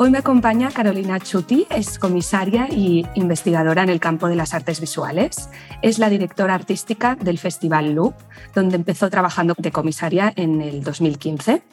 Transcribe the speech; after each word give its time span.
Hoy 0.00 0.10
me 0.10 0.18
acompaña 0.18 0.70
Carolina 0.70 1.18
Chuti, 1.18 1.66
es 1.70 1.98
comisaria 1.98 2.68
y 2.70 3.04
investigadora 3.16 3.82
en 3.82 3.88
el 3.88 3.98
campo 3.98 4.28
de 4.28 4.36
las 4.36 4.54
artes 4.54 4.80
visuales. 4.80 5.50
Es 5.82 5.98
la 5.98 6.08
directora 6.08 6.54
artística 6.54 7.16
del 7.16 7.36
Festival 7.36 7.94
Loop, 7.94 8.14
donde 8.54 8.76
empezó 8.76 9.10
trabajando 9.10 9.56
de 9.58 9.72
comisaria 9.72 10.32
en 10.36 10.62
el 10.62 10.84
2015. 10.84 11.64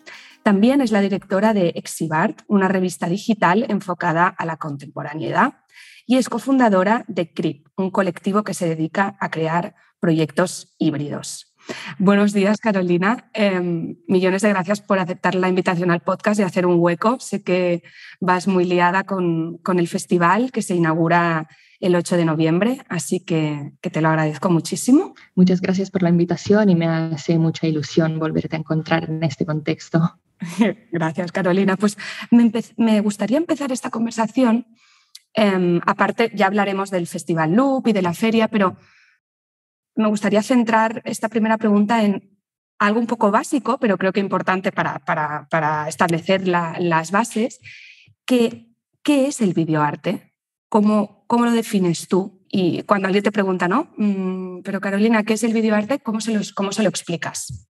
También 0.42 0.82
es 0.82 0.92
la 0.92 1.02
directora 1.02 1.54
de 1.54 1.74
Exibart, 1.76 2.42
una 2.48 2.68
revista 2.68 3.08
digital 3.08 3.64
enfocada 3.70 4.28
a 4.28 4.44
la 4.46 4.58
contemporaneidad. 4.58 5.60
Y 6.08 6.18
es 6.18 6.28
cofundadora 6.28 7.06
de 7.08 7.32
CRIP, 7.32 7.68
un 7.78 7.92
colectivo 7.92 8.44
que 8.44 8.56
se 8.56 8.68
dedica 8.68 9.16
a 9.20 9.30
crear 9.30 9.76
proyectos 10.00 10.74
híbridos. 10.80 11.55
Buenos 11.98 12.34
días, 12.34 12.60
Carolina. 12.60 13.30
Em, 13.34 13.98
millones 14.08 14.42
de 14.42 14.50
gracias 14.50 14.82
por 14.82 15.00
aceptar 15.00 15.36
la 15.36 15.50
invitación 15.50 15.92
al 15.92 16.02
podcast 16.02 16.40
y 16.40 16.44
hacer 16.44 16.66
un 16.66 16.80
hueco. 16.80 17.18
Sé 17.20 17.44
que 17.44 17.84
vas 18.20 18.48
muy 18.48 18.66
liada 18.66 19.04
con, 19.04 19.60
el 19.78 19.88
festival 19.88 20.52
que 20.52 20.62
se 20.62 20.76
inaugura 20.76 21.48
el 21.80 21.96
8 21.96 22.18
de 22.18 22.26
noviembre, 22.26 22.82
así 22.90 23.20
que, 23.20 23.74
te 23.82 24.02
lo 24.02 24.10
agradezco 24.10 24.50
muchísimo. 24.50 25.14
Muchas 25.36 25.62
gracias 25.62 25.92
por 25.92 26.04
la 26.04 26.10
invitación 26.10 26.70
y 26.70 26.76
me 26.76 26.88
hace 26.88 27.38
mucha 27.38 27.68
ilusión 27.68 28.20
volverte 28.20 28.56
a 28.56 28.60
encontrar 28.60 29.10
en 29.10 29.24
este 29.24 29.46
contexto. 29.46 30.20
Gracias, 30.92 31.32
Carolina. 31.32 31.78
Pues 31.78 31.98
me, 32.30 33.02
gustaría 33.02 33.38
empezar 33.38 33.72
esta 33.72 33.90
conversación. 33.90 34.68
Em, 35.34 35.80
aparte, 35.86 36.32
ya 36.34 36.48
hablaremos 36.48 36.92
del 36.92 37.08
Festival 37.08 37.54
Loop 37.54 37.88
y 37.88 37.94
de 37.94 38.02
la 38.02 38.14
feria, 38.14 38.48
pero 38.50 38.78
me 39.96 40.08
gustaría 40.08 40.44
centrar 40.44 41.02
esta 41.06 41.30
primera 41.30 41.58
pregunta 41.58 42.04
en 42.04 42.36
algo 42.80 43.00
un 43.00 43.08
poco 43.08 43.32
básico, 43.32 43.78
pero 43.80 43.98
creo 43.98 44.12
que 44.12 44.20
importante 44.20 44.72
para, 44.72 45.88
establecer 45.88 46.48
las 46.48 47.12
bases. 47.12 47.60
¿Qué, 48.26 48.70
¿Qué 49.02 49.28
es 49.28 49.42
el 49.42 49.54
videoarte? 49.54 50.34
¿Cómo, 50.70 51.24
¿Cómo 51.28 51.46
lo 51.46 51.52
defines 51.52 52.08
tú? 52.08 52.44
Y 52.50 52.84
cuando 52.84 53.08
alguien 53.08 53.24
te 53.24 53.32
pregunta, 53.32 53.68
¿no? 53.68 53.94
Mm, 53.98 54.62
pero 54.64 54.82
Carolina, 54.82 55.24
¿qué 55.24 55.34
es 55.34 55.44
el 55.44 55.54
videoarte? 55.54 56.00
¿Cómo 56.00 56.22
se, 56.22 56.40
cómo 56.54 56.72
se 56.72 56.84
lo 56.84 56.90
explicas? 56.90 57.68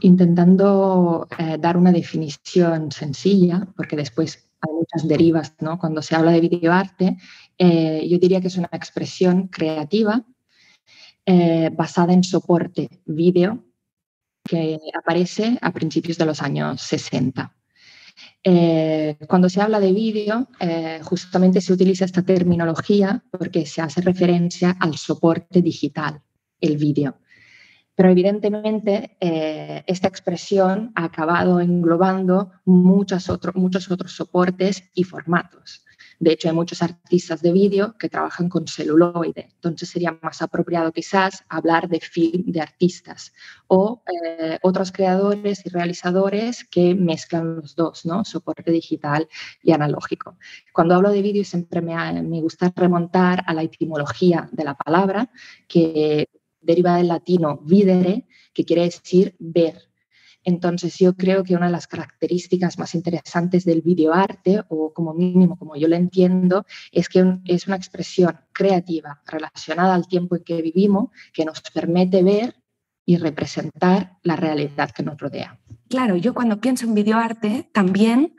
Intentando 0.00 1.28
eh, 1.38 1.56
dar 1.58 1.76
una 1.76 1.92
definición 1.92 2.90
sencilla, 2.90 3.66
porque 3.76 3.96
después 3.96 4.48
hay 4.60 4.72
muchas 4.72 5.08
derivas, 5.08 5.54
¿no? 5.60 5.78
Cuando 5.78 6.02
se 6.02 6.16
habla 6.16 6.32
de 6.32 6.40
videoarte, 6.40 7.16
eh, 7.58 8.06
yo 8.08 8.18
diría 8.18 8.40
que 8.40 8.48
es 8.48 8.56
una 8.56 8.70
expresión 8.72 9.48
creativa 9.48 10.24
eh, 11.26 11.70
basada 11.72 12.12
en 12.12 12.22
soporte 12.22 12.88
vídeo 13.06 13.64
que 14.44 14.78
aparece 14.94 15.58
a 15.62 15.72
principios 15.72 16.18
de 16.18 16.26
los 16.26 16.42
años 16.42 16.82
60. 16.82 17.50
Eh, 18.42 19.16
cuando 19.26 19.48
se 19.48 19.62
habla 19.62 19.80
de 19.80 19.92
vídeo, 19.92 20.48
eh, 20.60 21.00
justamente 21.02 21.62
se 21.62 21.72
utiliza 21.72 22.04
esta 22.04 22.22
terminología 22.22 23.24
porque 23.30 23.64
se 23.64 23.80
hace 23.80 24.02
referencia 24.02 24.76
al 24.78 24.96
soporte 24.96 25.62
digital, 25.62 26.20
el 26.60 26.76
vídeo. 26.76 27.16
Pero 27.94 28.10
evidentemente 28.10 29.16
esta 29.86 30.08
expresión 30.08 30.90
ha 30.96 31.04
acabado 31.04 31.60
englobando 31.60 32.50
muchos 32.64 33.30
otros 33.30 34.12
soportes 34.12 34.90
y 34.94 35.04
formatos. 35.04 35.84
De 36.18 36.32
hecho, 36.32 36.48
hay 36.48 36.54
muchos 36.54 36.82
artistas 36.82 37.42
de 37.42 37.52
vídeo 37.52 37.96
que 37.98 38.08
trabajan 38.08 38.48
con 38.48 38.66
celuloide, 38.66 39.48
entonces 39.54 39.88
sería 39.88 40.18
más 40.22 40.42
apropiado 40.42 40.92
quizás 40.92 41.44
hablar 41.48 41.88
de 41.88 42.00
film 42.00 42.44
de 42.46 42.60
artistas 42.60 43.32
o 43.66 44.02
eh, 44.06 44.58
otros 44.62 44.92
creadores 44.92 45.64
y 45.66 45.70
realizadores 45.70 46.64
que 46.64 46.94
mezclan 46.94 47.56
los 47.56 47.74
dos, 47.74 48.06
¿no? 48.06 48.24
soporte 48.24 48.70
digital 48.70 49.28
y 49.62 49.72
analógico. 49.72 50.36
Cuando 50.72 50.94
hablo 50.94 51.10
de 51.10 51.22
vídeo 51.22 51.44
siempre 51.44 51.80
me, 51.80 52.22
me 52.22 52.40
gusta 52.40 52.72
remontar 52.74 53.42
a 53.46 53.54
la 53.54 53.62
etimología 53.62 54.48
de 54.52 54.64
la 54.64 54.74
palabra, 54.74 55.30
que 55.68 56.28
deriva 56.60 56.96
del 56.96 57.08
latino 57.08 57.58
videre, 57.62 58.26
que 58.52 58.64
quiere 58.64 58.82
decir 58.82 59.36
ver, 59.38 59.90
entonces, 60.44 60.98
yo 60.98 61.14
creo 61.14 61.42
que 61.42 61.56
una 61.56 61.66
de 61.66 61.72
las 61.72 61.86
características 61.86 62.78
más 62.78 62.94
interesantes 62.94 63.64
del 63.64 63.80
videoarte, 63.80 64.62
o 64.68 64.92
como 64.92 65.14
mínimo 65.14 65.56
como 65.56 65.74
yo 65.74 65.88
lo 65.88 65.96
entiendo, 65.96 66.66
es 66.92 67.08
que 67.08 67.38
es 67.46 67.66
una 67.66 67.76
expresión 67.76 68.38
creativa 68.52 69.22
relacionada 69.26 69.94
al 69.94 70.06
tiempo 70.06 70.36
en 70.36 70.44
que 70.44 70.60
vivimos 70.60 71.08
que 71.32 71.44
nos 71.44 71.62
permite 71.72 72.22
ver 72.22 72.56
y 73.06 73.16
representar 73.16 74.18
la 74.22 74.36
realidad 74.36 74.90
que 74.90 75.02
nos 75.02 75.18
rodea. 75.18 75.58
Claro, 75.88 76.16
yo 76.16 76.34
cuando 76.34 76.60
pienso 76.60 76.86
en 76.86 76.94
videoarte 76.94 77.70
también 77.72 78.34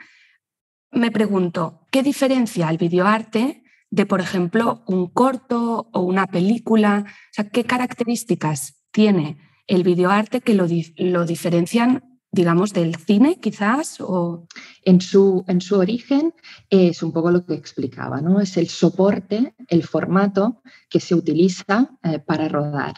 me 0.91 1.11
pregunto, 1.11 1.85
¿qué 1.91 2.03
diferencia 2.03 2.69
el 2.69 2.77
videoarte 2.77 3.63
de, 3.89 4.05
por 4.05 4.21
ejemplo, 4.21 4.83
un 4.87 5.07
corto 5.07 5.89
o 5.91 5.99
una 6.01 6.27
película? 6.27 7.03
O 7.05 7.33
sea, 7.33 7.49
¿qué 7.49 7.63
características 7.63 8.81
tiene 8.91 9.37
el 9.67 9.83
videoarte 9.83 10.41
que 10.41 10.53
lo, 10.53 10.67
lo 10.97 11.25
diferencian, 11.25 12.19
digamos, 12.31 12.73
del 12.73 12.95
cine 12.95 13.39
quizás? 13.39 13.99
O... 14.01 14.47
En, 14.83 15.01
su, 15.01 15.43
en 15.47 15.61
su 15.61 15.77
origen 15.77 16.33
es 16.69 17.01
un 17.01 17.11
poco 17.11 17.31
lo 17.31 17.45
que 17.45 17.55
explicaba, 17.55 18.21
¿no? 18.21 18.39
Es 18.39 18.57
el 18.57 18.67
soporte, 18.67 19.55
el 19.67 19.83
formato 19.83 20.61
que 20.89 20.99
se 20.99 21.15
utiliza 21.15 21.97
eh, 22.03 22.19
para 22.19 22.47
rodar. 22.47 22.93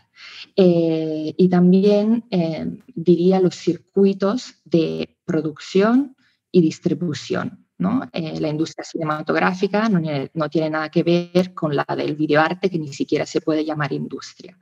Eh, 0.56 1.33
y 1.38 1.50
también 1.50 2.25
eh, 2.31 2.79
diría 2.94 3.39
los 3.39 3.56
circuitos 3.56 4.56
de 4.66 5.17
producción 5.25 6.16
y 6.51 6.61
distribución. 6.61 7.66
Eh, 8.11 8.39
la 8.39 8.47
industria 8.47 8.83
cinematográfica 8.83 9.88
no, 9.88 10.49
tiene 10.49 10.69
nada 10.71 10.89
que 10.89 11.03
ver 11.03 11.53
con 11.53 11.75
la 11.75 11.85
del 11.95 12.15
videoarte, 12.15 12.71
que 12.71 12.79
ni 12.79 12.91
siquiera 12.91 13.25
se 13.25 13.39
puede 13.39 13.63
llamar 13.63 13.93
industria. 13.93 14.57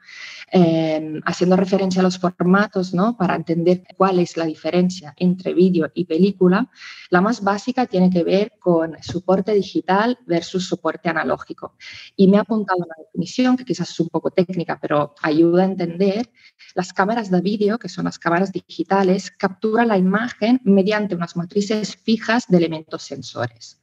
Em, 0.52 1.22
haciendo 1.26 1.56
referencia 1.56 2.02
a 2.02 2.04
los 2.04 2.20
formatos, 2.20 2.94
¿no? 2.94 3.18
para 3.18 3.36
entender 3.36 3.84
cuál 3.96 4.20
es 4.20 4.36
la 4.36 4.46
diferencia 4.46 5.14
entre 5.18 5.54
vídeo 5.54 5.90
y 5.94 6.06
película, 6.06 6.70
la 7.10 7.22
más 7.22 7.42
básica 7.42 7.86
tiene 7.86 8.10
que 8.10 8.24
ver 8.24 8.54
con 8.60 8.96
soporte 9.02 9.54
digital 9.54 10.20
versus 10.26 10.68
soporte 10.68 11.10
analógico. 11.10 11.76
Y 12.18 12.28
me 12.28 12.38
ha 12.38 12.42
apuntado 12.42 12.80
una 12.80 12.96
definición 12.98 13.56
que 13.56 13.66
quizás 13.66 13.90
es 13.92 14.00
un 14.00 14.10
poco 14.10 14.32
técnica, 14.32 14.78
pero 14.82 15.16
ayuda 15.22 15.64
a 15.64 15.66
entender. 15.66 16.30
Las 16.74 16.92
cámaras 16.92 17.32
de 17.32 17.42
vídeo, 17.42 17.80
que 17.80 17.90
son 17.90 18.06
las 18.06 18.20
cámaras 18.20 18.52
digitales, 18.52 19.32
capturan 19.32 19.88
la 19.88 19.98
imagen 19.98 20.60
mediante 20.64 21.16
unas 21.16 21.36
matrices 21.38 21.96
fijas 21.96 22.46
de 22.48 22.58
elementos 22.58 23.05
sensores. 23.06 23.82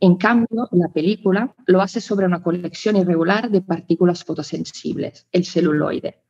En 0.00 0.16
cambio, 0.16 0.68
la 0.72 0.88
película 0.88 1.54
lo 1.66 1.80
hace 1.80 2.00
sobre 2.00 2.26
una 2.26 2.42
colección 2.42 2.96
irregular 2.96 3.50
de 3.50 3.62
partículas 3.62 4.24
fotosensibles, 4.24 5.26
el 5.32 5.44
celuloide. 5.44 6.24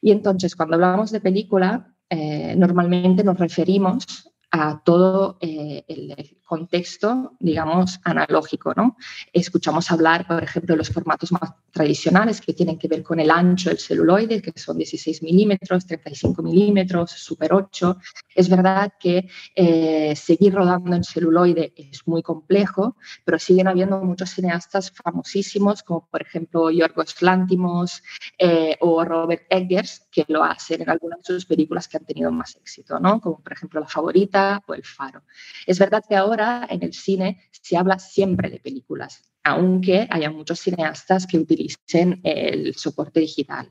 Y 0.00 0.10
entonces, 0.10 0.54
cuando 0.54 0.76
hablamos 0.76 1.10
de 1.10 1.20
película, 1.20 1.94
eh, 2.10 2.54
normalmente 2.56 3.24
nos 3.24 3.38
referimos 3.38 4.30
a 4.50 4.82
todo 4.82 5.38
eh, 5.40 5.84
el, 5.88 6.37
contexto, 6.48 7.34
digamos, 7.38 8.00
analógico. 8.04 8.72
¿no? 8.74 8.96
Escuchamos 9.32 9.92
hablar, 9.92 10.26
por 10.26 10.42
ejemplo, 10.42 10.74
de 10.74 10.78
los 10.78 10.88
formatos 10.88 11.30
más 11.30 11.52
tradicionales 11.70 12.40
que 12.40 12.54
tienen 12.54 12.78
que 12.78 12.88
ver 12.88 13.02
con 13.02 13.20
el 13.20 13.30
ancho 13.30 13.68
del 13.68 13.78
celuloide, 13.78 14.40
que 14.40 14.52
son 14.56 14.78
16 14.78 15.22
milímetros, 15.22 15.86
35 15.86 16.42
milímetros, 16.42 17.10
Super 17.10 17.52
8. 17.52 17.98
Es 18.34 18.48
verdad 18.48 18.94
que 18.98 19.28
eh, 19.54 20.16
seguir 20.16 20.54
rodando 20.54 20.96
en 20.96 21.04
celuloide 21.04 21.74
es 21.76 22.08
muy 22.08 22.22
complejo, 22.22 22.96
pero 23.24 23.38
siguen 23.38 23.68
habiendo 23.68 24.00
muchos 24.00 24.30
cineastas 24.30 24.90
famosísimos, 24.90 25.82
como 25.82 26.08
por 26.10 26.22
ejemplo 26.22 26.70
Yorgos 26.70 27.20
Lantimos 27.20 28.02
eh, 28.38 28.76
o 28.80 29.04
Robert 29.04 29.42
Eggers, 29.50 30.08
que 30.10 30.24
lo 30.28 30.42
hacen 30.42 30.80
en 30.80 30.88
algunas 30.88 31.20
de 31.20 31.34
sus 31.34 31.44
películas 31.44 31.88
que 31.88 31.98
han 31.98 32.06
tenido 32.06 32.32
más 32.32 32.56
éxito, 32.56 32.98
¿no? 32.98 33.20
como 33.20 33.40
por 33.40 33.52
ejemplo 33.52 33.80
La 33.80 33.86
Favorita 33.86 34.62
o 34.66 34.72
El 34.72 34.84
Faro. 34.84 35.22
Es 35.66 35.78
verdad 35.78 36.02
que 36.08 36.16
ahora 36.16 36.37
en 36.38 36.82
el 36.82 36.92
cine 36.92 37.40
se 37.50 37.76
habla 37.76 37.98
siempre 37.98 38.50
de 38.50 38.60
películas. 38.60 39.22
Aunque 39.48 40.06
haya 40.10 40.30
muchos 40.30 40.60
cineastas 40.60 41.26
que 41.26 41.38
utilicen 41.38 42.20
el 42.22 42.74
soporte 42.74 43.20
digital. 43.20 43.70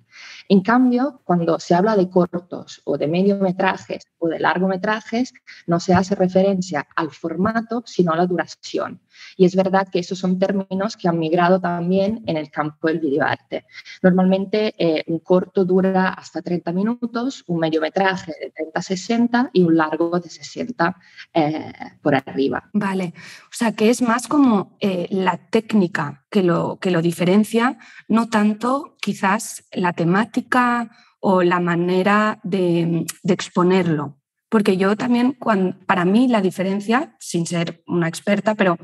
En 0.49 0.61
cambio, 0.61 1.21
cuando 1.23 1.59
se 1.59 1.75
habla 1.75 1.95
de 1.95 2.09
cortos 2.09 2.81
o 2.85 2.97
de 2.97 3.07
mediometrajes 3.07 4.07
o 4.17 4.27
de 4.27 4.39
largometrajes, 4.39 5.33
no 5.67 5.79
se 5.79 5.93
hace 5.93 6.15
referencia 6.15 6.87
al 6.95 7.11
formato, 7.11 7.83
sino 7.85 8.13
a 8.13 8.17
la 8.17 8.25
duración. 8.25 9.01
Y 9.35 9.45
es 9.45 9.55
verdad 9.55 9.87
que 9.91 9.99
esos 9.99 10.17
son 10.17 10.39
términos 10.39 10.97
que 10.97 11.07
han 11.07 11.19
migrado 11.19 11.59
también 11.59 12.23
en 12.27 12.37
el 12.37 12.49
campo 12.49 12.87
del 12.87 12.99
videoarte. 12.99 13.65
Normalmente 14.01 14.73
eh, 14.77 15.03
un 15.07 15.19
corto 15.19 15.65
dura 15.65 16.09
hasta 16.09 16.41
30 16.41 16.71
minutos, 16.71 17.43
un 17.47 17.59
mediometraje 17.59 18.33
de 18.39 18.51
30 18.51 18.79
a 18.79 18.81
60 18.81 19.49
y 19.53 19.63
un 19.63 19.77
largo 19.77 20.19
de 20.19 20.29
60 20.29 20.97
eh, 21.33 21.73
por 22.01 22.15
arriba. 22.15 22.69
Vale, 22.73 23.13
o 23.43 23.53
sea 23.53 23.73
que 23.73 23.89
es 23.89 24.01
más 24.01 24.27
como 24.27 24.77
eh, 24.79 25.07
la 25.11 25.37
técnica 25.37 25.66
que 25.67 26.43
lo, 26.43 26.79
que 26.79 26.91
lo 26.91 27.01
diferencia, 27.01 27.77
no 28.07 28.29
tanto 28.29 28.97
quizás 29.01 29.65
la 29.71 29.93
temática 29.93 30.89
o 31.19 31.43
la 31.43 31.59
manera 31.59 32.39
de, 32.43 33.05
exponerlo. 33.23 34.17
Porque 34.49 34.77
yo 34.77 34.95
también, 34.95 35.33
cuando, 35.33 35.77
para 35.85 36.05
mí 36.05 36.27
la 36.27 36.41
diferencia, 36.41 37.15
sin 37.19 37.45
ser 37.45 37.83
una 37.85 38.07
experta, 38.07 38.55
pero 38.55 38.77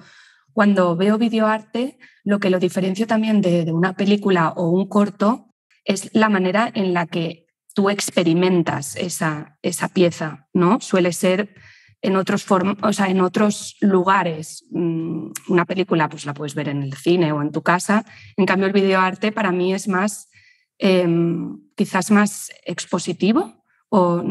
cuando 0.51 0.95
veo 0.95 1.17
videoarte, 1.17 1.97
lo 2.23 2.39
que 2.39 2.49
lo 2.49 2.59
diferencio 2.59 3.07
también 3.07 3.41
de, 3.41 3.71
una 3.71 3.93
película 3.93 4.49
o 4.49 4.69
un 4.69 4.87
corto 4.87 5.53
es 5.85 6.09
la 6.13 6.29
manera 6.29 6.69
en 6.73 6.93
la 6.93 7.07
que 7.07 7.47
tú 7.73 7.89
experimentas 7.89 8.95
esa, 8.95 9.57
esa 9.61 9.87
pieza, 9.87 10.47
¿no? 10.53 10.79
Suele 10.79 11.11
ser 11.11 11.55
en 12.03 12.17
otros, 12.17 12.45
o 12.49 12.93
sea, 12.93 13.07
en 13.07 13.21
otros 13.21 13.77
lugares. 13.79 14.65
Mm, 14.71 15.31
una 15.47 15.65
película 15.65 16.09
pues 16.09 16.25
la 16.25 16.33
puedes 16.33 16.53
ver 16.53 16.67
en 16.67 16.83
el 16.83 16.93
cine 16.93 17.31
o 17.31 17.41
en 17.41 17.51
tu 17.51 17.61
casa. 17.63 18.05
En 18.35 18.45
cambio, 18.45 18.67
el 18.67 18.73
videoarte 18.73 19.31
para 19.31 19.53
mí 19.53 19.73
es 19.73 19.87
más, 19.87 20.29
em, 20.77 21.59
quizás 21.75 22.11
más 22.11 22.51
expositivo 22.65 23.63
o 23.89 24.21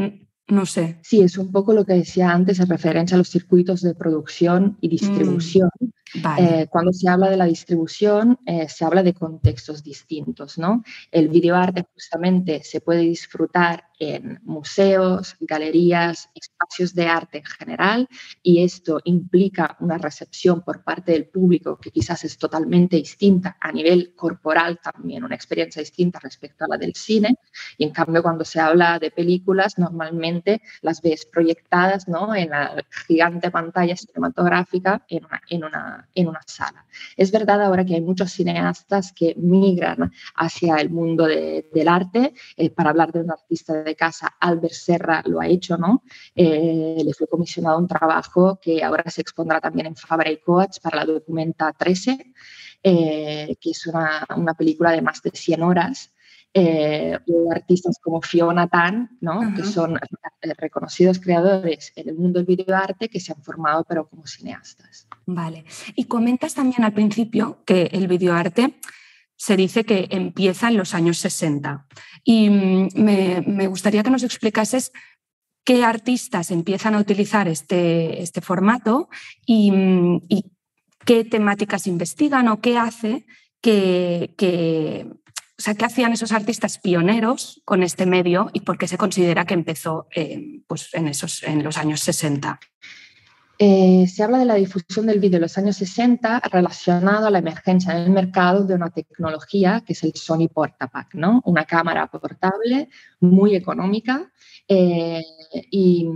no 0.49 0.67
sé. 0.67 0.99
Sí, 1.03 1.23
es 1.23 1.39
un 1.39 1.51
poco 1.51 1.73
lo 1.73 1.87
que 1.87 1.95
decía 1.95 2.31
antes 2.31 2.61
en 2.61 2.69
referencia 2.69 3.15
a 3.15 3.19
los 3.19 3.31
circuitos 3.31 3.81
de 3.81 3.95
producción 3.95 4.77
y 4.83 4.89
distribución. 4.89 5.71
Mm. 5.81 5.87
Eh, 6.15 6.67
cuando 6.71 6.93
se 6.93 7.09
habla 7.09 7.31
de 7.31 7.37
la 7.37 7.47
distribución, 7.47 8.39
eh, 8.45 8.69
se 8.69 8.85
habla 8.85 9.03
de 9.03 9.15
contextos 9.15 9.83
distintos, 9.83 10.59
¿no? 10.59 10.83
El 11.11 11.29
videoarte 11.29 11.87
justamente 11.95 12.63
se 12.63 12.81
puede 12.81 13.01
disfrutar 13.01 13.85
en 13.99 14.41
museos, 14.43 15.37
galerías, 15.41 16.29
espacios 16.35 16.95
de 16.95 17.07
arte 17.07 17.39
en 17.39 17.45
general, 17.45 18.09
y 18.43 18.65
esto 18.65 19.01
implica 19.05 19.77
una 19.81 19.97
recepción 19.97 20.63
por 20.63 20.83
parte 20.83 21.13
del 21.13 21.27
público 21.27 21.79
que 21.79 21.93
quizás 21.93 22.25
es 22.25 22.37
totalmente 22.37 22.97
distinta 22.97 23.57
a 23.61 23.71
nivel 23.71 24.15
corporal 24.17 24.81
también, 24.83 25.25
una 25.25 25.37
experiencia 25.37 25.81
distinta 25.81 26.19
respecto 26.19 26.65
a 26.65 26.69
la 26.69 26.79
del 26.79 26.95
cine, 26.95 27.37
y 27.79 27.85
en 27.85 27.91
cambio 27.91 28.23
cuando 28.23 28.45
se 28.45 28.61
habla 28.61 28.99
de 28.99 29.13
películas, 29.13 29.79
normalmente 29.79 30.63
las 30.83 31.01
ves 31.01 31.25
proyectadas 31.27 32.09
¿no? 32.09 32.35
en 32.35 32.51
la 32.51 32.85
gigante 33.07 33.51
pantalla 33.51 33.97
cinematográfica 33.97 35.05
en 35.09 35.25
una, 35.25 35.43
en 35.49 35.65
una 35.65 36.02
en 36.15 36.29
una 36.29 36.41
sala. 36.47 36.87
Es 37.17 37.31
verdad 37.31 37.63
ahora 37.63 37.85
que 37.85 37.95
hay 37.95 38.01
muchos 38.01 38.33
cineastas 38.33 39.13
que 39.13 39.35
migran 39.37 40.13
hacia 40.35 40.77
el 40.77 40.91
mundo 40.91 41.27
del 41.27 41.89
arte. 41.89 42.35
Eh, 42.57 42.71
para 42.71 42.91
hablar 42.91 43.13
de 43.13 43.21
un 43.21 43.31
artista 43.31 43.83
de 43.83 43.97
casa, 43.97 44.35
Albert 44.41 44.75
Serra 44.75 45.23
lo 45.27 45.41
ha 45.41 45.47
hecho, 45.47 45.77
¿no? 45.77 46.03
Eh, 46.35 47.03
le 47.05 47.15
fue 47.15 47.27
comisionado 47.27 47.79
un 47.79 47.89
trabajo 47.89 48.59
que 48.61 48.83
ahora 48.83 49.11
se 49.11 49.21
expondrá 49.21 49.61
también 49.61 49.87
en 49.87 49.97
Fabra 49.97 50.31
y 50.31 50.39
Coats 50.39 50.81
para 50.81 50.99
la 50.99 51.05
documenta 51.07 51.73
13, 51.73 52.33
eh, 52.83 53.57
que 53.61 53.71
es 53.71 53.87
una, 53.87 54.27
una 54.37 54.55
película 54.55 54.93
de 54.93 55.03
más 55.03 55.23
de 55.23 55.31
100 55.31 55.63
horas 55.63 56.13
eh, 56.55 57.19
artistas 57.51 57.99
como 57.99 58.21
Fiona 58.21 58.69
Tan, 58.69 59.17
¿no? 59.21 59.55
que 59.55 59.65
son 59.65 59.99
reconocidos 60.59 61.19
creadores 61.19 61.93
en 61.97 62.11
el 62.11 62.17
mundo 62.17 62.41
del 62.41 62.57
videoarte 62.57 63.09
que 63.09 63.21
se 63.21 63.33
han 63.33 63.43
formado 63.43 63.85
pero 63.89 64.09
como 64.09 64.27
cineastas. 64.27 65.09
Vale. 65.27 65.65
Y 65.95 66.05
comentas 66.05 66.55
también 66.55 66.85
al 66.85 66.93
principio 66.93 67.63
que 67.65 67.85
el 67.93 68.07
videoarte 68.07 68.75
se 69.37 69.57
dice 69.57 69.85
que 69.85 70.09
empieza 70.11 70.69
en 70.69 70.77
los 70.77 70.95
años 70.95 71.19
60. 71.19 71.87
Y 72.23 72.51
mm, 72.51 72.89
me, 72.95 73.67
gustaría 73.67 74.03
que 74.03 74.11
nos 74.11 74.23
explicases 74.23 74.93
qué 75.65 75.85
artistas 75.85 76.51
empiezan 76.51 76.95
a 76.95 76.99
utilizar 76.99 77.49
este, 77.49 78.23
este 78.23 78.41
formato 78.41 79.09
y, 79.47 79.71
mm, 79.71 80.23
y, 80.29 80.53
qué 81.05 81.25
temáticas 81.25 81.89
investigan 81.89 82.47
o 82.47 82.61
qué 82.61 82.79
hace 82.79 83.27
que, 83.61 84.35
que 84.39 85.09
o 85.09 85.22
sea, 85.63 85.75
¿qué 85.75 85.85
hacían 85.85 86.13
esos 86.13 86.33
artistas 86.33 86.79
pioneros 86.79 87.63
con 87.65 87.85
este 87.85 88.05
medio 88.05 88.51
y 88.53 88.61
por 88.61 88.79
qué 88.79 88.89
se 88.89 88.99
considera 88.99 89.45
que 89.45 89.55
empezó 89.55 90.09
eh, 90.15 90.61
pues 90.67 90.93
en, 90.93 91.07
esos, 91.07 91.45
en 91.45 91.63
los 91.63 91.79
años 91.79 92.01
60? 92.01 92.59
Eh, 93.59 94.07
se 94.09 94.25
habla 94.25 94.39
de 94.39 94.45
la 94.45 94.57
difusión 94.57 95.07
del 95.07 95.21
vídeo 95.21 95.37
en 95.37 95.43
los 95.43 95.57
años 95.57 95.77
60 95.77 96.41
relacionado 96.51 97.29
a 97.29 97.31
la 97.31 97.39
emergencia 97.39 97.93
en 97.93 98.03
el 98.03 98.11
mercado 98.11 98.65
de 98.65 98.75
una 98.75 98.91
tecnología 98.91 99.85
que 99.87 99.93
es 99.93 100.03
el 100.03 100.15
Sony 100.15 100.49
Portapack, 100.53 101.15
¿no? 101.15 101.41
una 101.45 101.65
cámara 101.65 102.09
portable 102.09 102.89
muy 103.21 103.55
económica 103.55 104.33
eh, 104.67 105.23
y 105.71 106.09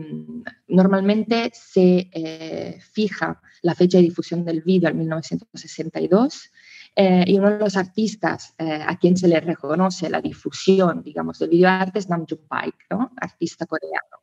normalmente 0.67 1.53
se 1.55 2.81
fija 2.93 3.41
la 3.63 3.77
fecha 3.77 3.99
de 3.99 4.05
difusión 4.05 4.45
del 4.45 4.63
vídeo 4.63 4.89
al 4.89 4.97
1962 4.97 6.51
eh, 6.99 7.25
y 7.27 7.39
uno 7.39 7.51
de 7.51 7.59
los 7.59 7.77
artistas 7.77 8.55
eh, 8.57 8.83
a 8.87 8.99
quien 8.99 9.19
se 9.19 9.29
le 9.29 9.39
reconoce 9.39 10.09
la 10.09 10.23
difusión, 10.23 11.03
digamos, 11.03 11.39
del 11.39 11.51
videoarte 11.51 11.99
es 11.99 12.09
Namjoon 12.09 12.41
Paik, 12.49 12.75
¿no? 12.91 13.13
artista 13.21 13.67
coreano. 13.67 14.17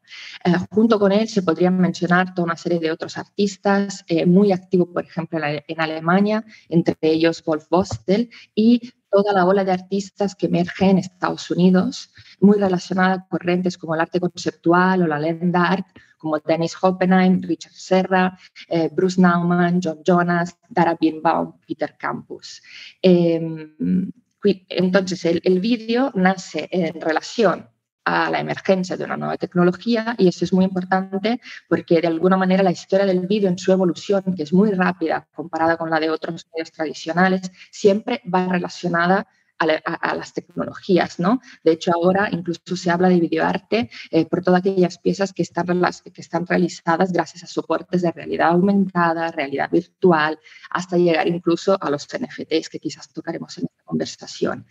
Eh, 0.44 0.54
junto 0.72 0.98
con 0.98 1.12
él 1.12 1.28
se 1.28 1.44
podrían 1.44 1.78
mencionar 1.78 2.34
toda 2.34 2.46
una 2.46 2.58
serie 2.58 2.80
de 2.80 2.92
otros 2.92 3.16
artistas 3.18 4.04
muy 4.26 4.52
activos, 4.52 4.90
por 4.92 5.06
ejemplo, 5.06 5.40
en 5.44 5.82
Alemania, 5.82 6.44
entre 6.68 6.98
ellos 7.02 7.44
Wolf 7.46 7.70
Bostel 7.70 8.32
y 8.56 8.82
toda 9.14 9.32
la 9.32 9.46
ola 9.46 9.64
de 9.64 9.72
artistas 9.72 10.36
que 10.36 10.48
emergen 10.48 10.90
en 10.90 10.98
Estados 10.98 11.52
Unidos, 11.52 12.12
muy 12.40 12.58
relacionada 12.58 13.14
a 13.14 13.28
corrientes 13.28 13.78
como 13.78 13.94
el 13.94 14.02
arte 14.02 14.20
conceptual 14.20 15.04
o 15.04 15.08
la 15.08 15.20
land 15.20 15.56
art, 15.56 15.86
como 16.18 16.40
Dennis 16.40 16.76
Hoppenheim, 16.82 17.42
Richard 17.42 17.74
Serra, 17.74 18.38
eh, 18.70 18.90
Bruce 18.92 19.22
Nauman, 19.22 19.80
John 19.84 20.00
Jonas, 20.04 20.58
Dara 20.70 20.98
Birnbaum, 21.00 21.60
Peter 21.68 21.96
Campus. 21.98 22.62
Em, 23.02 23.76
entonces, 24.70 25.26
el, 25.26 25.42
el 25.44 25.60
vídeo 25.60 26.12
nace 26.16 26.68
en 26.72 27.00
relación 27.00 27.70
a 28.06 28.30
la 28.30 28.40
emergencia 28.40 28.98
de 28.98 29.06
una 29.06 29.18
nueva 29.18 29.38
tecnología 29.38 30.16
y 30.18 30.28
eso 30.28 30.46
es 30.46 30.54
muy 30.54 30.66
importante 30.66 31.40
porque 31.70 32.02
de 32.02 32.08
alguna 32.08 32.38
manera 32.38 32.64
la 32.64 32.72
historia 32.72 33.06
del 33.06 33.28
vídeo 33.28 33.50
en 33.50 33.58
su 33.58 33.72
evolución, 33.72 34.24
que 34.36 34.44
es 34.44 34.54
muy 34.54 34.72
rápida 34.72 35.28
comparada 35.34 35.78
con 35.78 35.90
la 35.90 36.00
de 36.00 36.10
otros 36.10 36.48
medios 36.54 36.72
tradicionales, 36.72 37.52
siempre 37.72 38.22
va 38.34 38.48
relacionada 38.48 39.28
a, 39.64 40.16
las 40.16 40.34
tecnologías, 40.34 41.20
¿no? 41.20 41.42
De 41.64 41.72
hecho, 41.72 41.92
ahora 41.94 42.30
incluso 42.32 42.76
se 42.76 42.90
habla 42.90 43.10
de 43.10 43.20
videoarte 43.20 43.90
eh, 44.12 44.26
por 44.26 44.44
todas 44.44 44.60
aquellas 44.60 44.98
piezas 45.00 45.34
que 45.34 45.42
están, 45.42 45.66
que 46.14 46.22
están 46.22 46.46
realizadas 46.46 47.12
gracias 47.12 47.44
a 47.44 47.48
soportes 47.48 48.02
de 48.02 48.12
realidad 48.12 48.50
aumentada, 48.50 49.32
realidad 49.32 49.70
virtual, 49.72 50.40
hasta 50.70 50.98
llegar 50.98 51.28
incluso 51.28 51.78
a 51.82 51.90
los 51.90 52.08
NFTs 52.08 52.70
que 52.70 52.80
quizás 52.80 53.10
tocaremos 53.12 53.58
en 53.58 53.66
esta 53.66 53.84
conversación. 53.84 54.66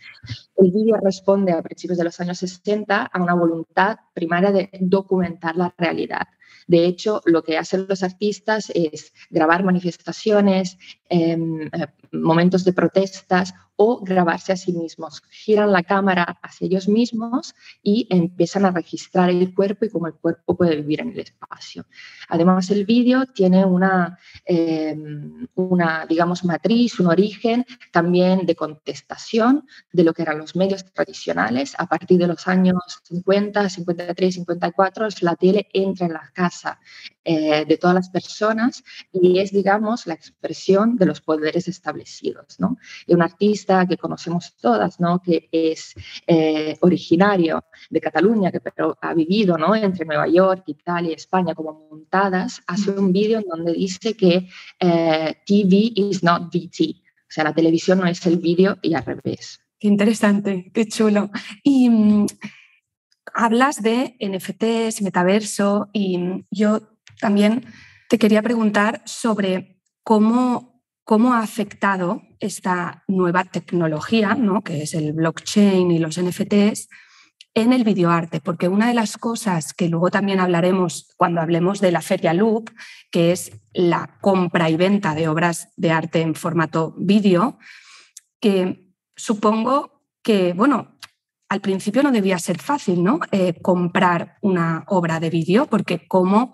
El 0.57 0.71
vídeo 0.71 0.97
responde 1.01 1.51
a 1.51 1.61
principios 1.61 1.97
de 1.97 2.05
los 2.05 2.19
años 2.19 2.37
60 2.37 3.03
a 3.05 3.21
una 3.21 3.33
voluntad 3.33 3.97
primaria 4.13 4.51
de 4.51 4.69
documentar 4.79 5.55
la 5.55 5.73
realidad. 5.77 6.27
De 6.67 6.85
hecho, 6.85 7.21
lo 7.25 7.43
que 7.43 7.57
hacen 7.57 7.85
los 7.87 8.03
artistas 8.03 8.71
es 8.73 9.13
grabar 9.29 9.63
manifestaciones, 9.63 10.77
em, 11.09 11.63
eh, 11.63 11.87
momentos 12.13 12.63
de 12.63 12.73
protestas 12.73 13.53
o 13.75 13.99
grabarse 14.03 14.53
a 14.53 14.57
sí 14.57 14.71
mismos. 14.71 15.23
Giran 15.31 15.71
la 15.71 15.83
cámara 15.83 16.37
hacia 16.41 16.67
ellos 16.67 16.87
mismos 16.87 17.55
y 17.81 18.07
empiezan 18.09 18.65
a 18.65 18.71
registrar 18.71 19.29
el 19.29 19.53
cuerpo 19.53 19.85
y 19.85 19.89
cómo 19.89 20.07
el 20.07 20.13
cuerpo 20.13 20.55
puede 20.55 20.75
vivir 20.75 21.01
en 21.01 21.09
el 21.09 21.19
espacio. 21.19 21.85
Además, 22.29 22.69
el 22.69 22.85
vídeo 22.85 23.25
tiene 23.25 23.65
una, 23.65 24.19
em, 24.45 25.47
una, 25.55 26.05
digamos, 26.05 26.45
matriz, 26.45 26.99
un 26.99 27.07
origen 27.07 27.65
también 27.91 28.45
de 28.45 28.55
contestación 28.55 29.67
de 29.91 30.03
lo 30.03 30.13
que 30.13 30.21
eran 30.21 30.37
los 30.37 30.55
medios 30.55 30.85
tradicionales. 30.93 31.73
A 31.77 31.87
partir 31.87 32.19
de 32.19 32.27
los 32.27 32.47
años 32.47 32.77
50, 33.03 33.69
53, 33.69 34.35
54, 34.35 35.07
la 35.21 35.35
tele 35.35 35.67
entra 35.73 36.05
en 36.05 36.13
la 36.13 36.31
casa 36.33 36.79
eh, 37.25 37.63
de 37.65 37.77
todas 37.77 37.95
las 37.95 38.09
personas 38.09 38.83
y 39.13 39.39
es, 39.39 39.51
digamos, 39.51 40.07
la 40.07 40.13
expresión 40.13 40.97
de 40.97 41.05
los 41.05 41.21
poderes 41.21 41.69
establecidos. 41.69 42.59
¿no? 42.59 42.77
Y 43.07 43.13
un 43.13 43.21
artista 43.21 43.85
que 43.87 43.97
conocemos 43.97 44.55
todas, 44.57 44.99
¿no? 44.99 45.21
que 45.21 45.47
es 45.51 45.93
eh, 46.27 46.77
originario 46.81 47.63
de 47.89 48.01
Cataluña, 48.01 48.51
que 48.51 48.59
pero 48.59 48.97
ha 49.01 49.13
vivido 49.13 49.57
¿no? 49.57 49.73
entre 49.73 50.05
Nueva 50.05 50.27
York, 50.27 50.63
Italia 50.67 51.11
y 51.11 51.13
España 51.13 51.55
como 51.55 51.87
montadas, 51.89 52.61
hace 52.67 52.91
un 52.91 53.13
vídeo 53.13 53.39
en 53.39 53.45
donde 53.45 53.71
dice 53.71 54.15
que 54.15 54.49
eh, 54.79 55.35
TV 55.45 55.93
is 55.95 56.23
not 56.23 56.53
VT. 56.53 57.03
O 57.07 57.29
sea, 57.29 57.45
la 57.45 57.53
televisión 57.53 57.99
no 57.99 58.05
es 58.05 58.25
el 58.25 58.37
vídeo 58.37 58.77
y 58.81 58.93
al 58.95 59.05
revés. 59.05 59.61
Qué 59.79 59.87
interesante, 59.87 60.71
qué 60.73 60.85
chulo. 60.87 61.31
Y 61.63 61.89
mm, 61.89 62.25
hablas 63.33 63.81
de 63.81 64.15
NFTs, 64.19 65.01
metaverso, 65.01 65.89
y 65.93 66.45
yo 66.51 66.92
también 67.23 67.65
te 68.09 68.19
quería 68.19 68.41
preguntar 68.41 69.01
sobre 69.05 69.79
cómo, 70.03 70.83
cómo 71.05 71.33
ha 71.33 71.39
afectado 71.39 72.21
esta 72.41 73.05
nueva 73.07 73.45
tecnología, 73.45 74.35
¿no? 74.35 74.61
que 74.61 74.83
es 74.83 74.93
el 74.93 75.13
blockchain 75.13 75.89
y 75.89 75.99
los 75.99 76.21
NFTs, 76.21 76.89
en 77.53 77.71
el 77.71 77.85
videoarte, 77.85 78.41
porque 78.41 78.67
una 78.67 78.89
de 78.89 78.93
las 78.93 79.17
cosas 79.17 79.73
que 79.73 79.87
luego 79.87 80.11
también 80.11 80.41
hablaremos 80.41 81.13
cuando 81.15 81.39
hablemos 81.39 81.79
de 81.79 81.93
la 81.93 82.01
Feria 82.01 82.33
Loop, 82.33 82.71
que 83.09 83.31
es 83.31 83.53
la 83.71 84.17
compra 84.19 84.69
y 84.69 84.75
venta 84.75 85.15
de 85.15 85.29
obras 85.29 85.69
de 85.77 85.91
arte 85.91 86.19
en 86.19 86.35
formato 86.35 86.93
vídeo, 86.97 87.57
que 88.41 88.91
supongo 89.15 90.03
que, 90.21 90.51
bueno, 90.51 90.97
al 91.47 91.61
principio 91.61 92.03
no 92.03 92.11
debía 92.11 92.37
ser 92.37 92.59
fácil, 92.59 93.01
¿no? 93.01 93.19
Eh, 93.31 93.61
comprar 93.61 94.39
una 94.41 94.83
obra 94.87 95.21
de 95.21 95.29
vídeo, 95.29 95.67
porque 95.67 96.05
cómo, 96.05 96.53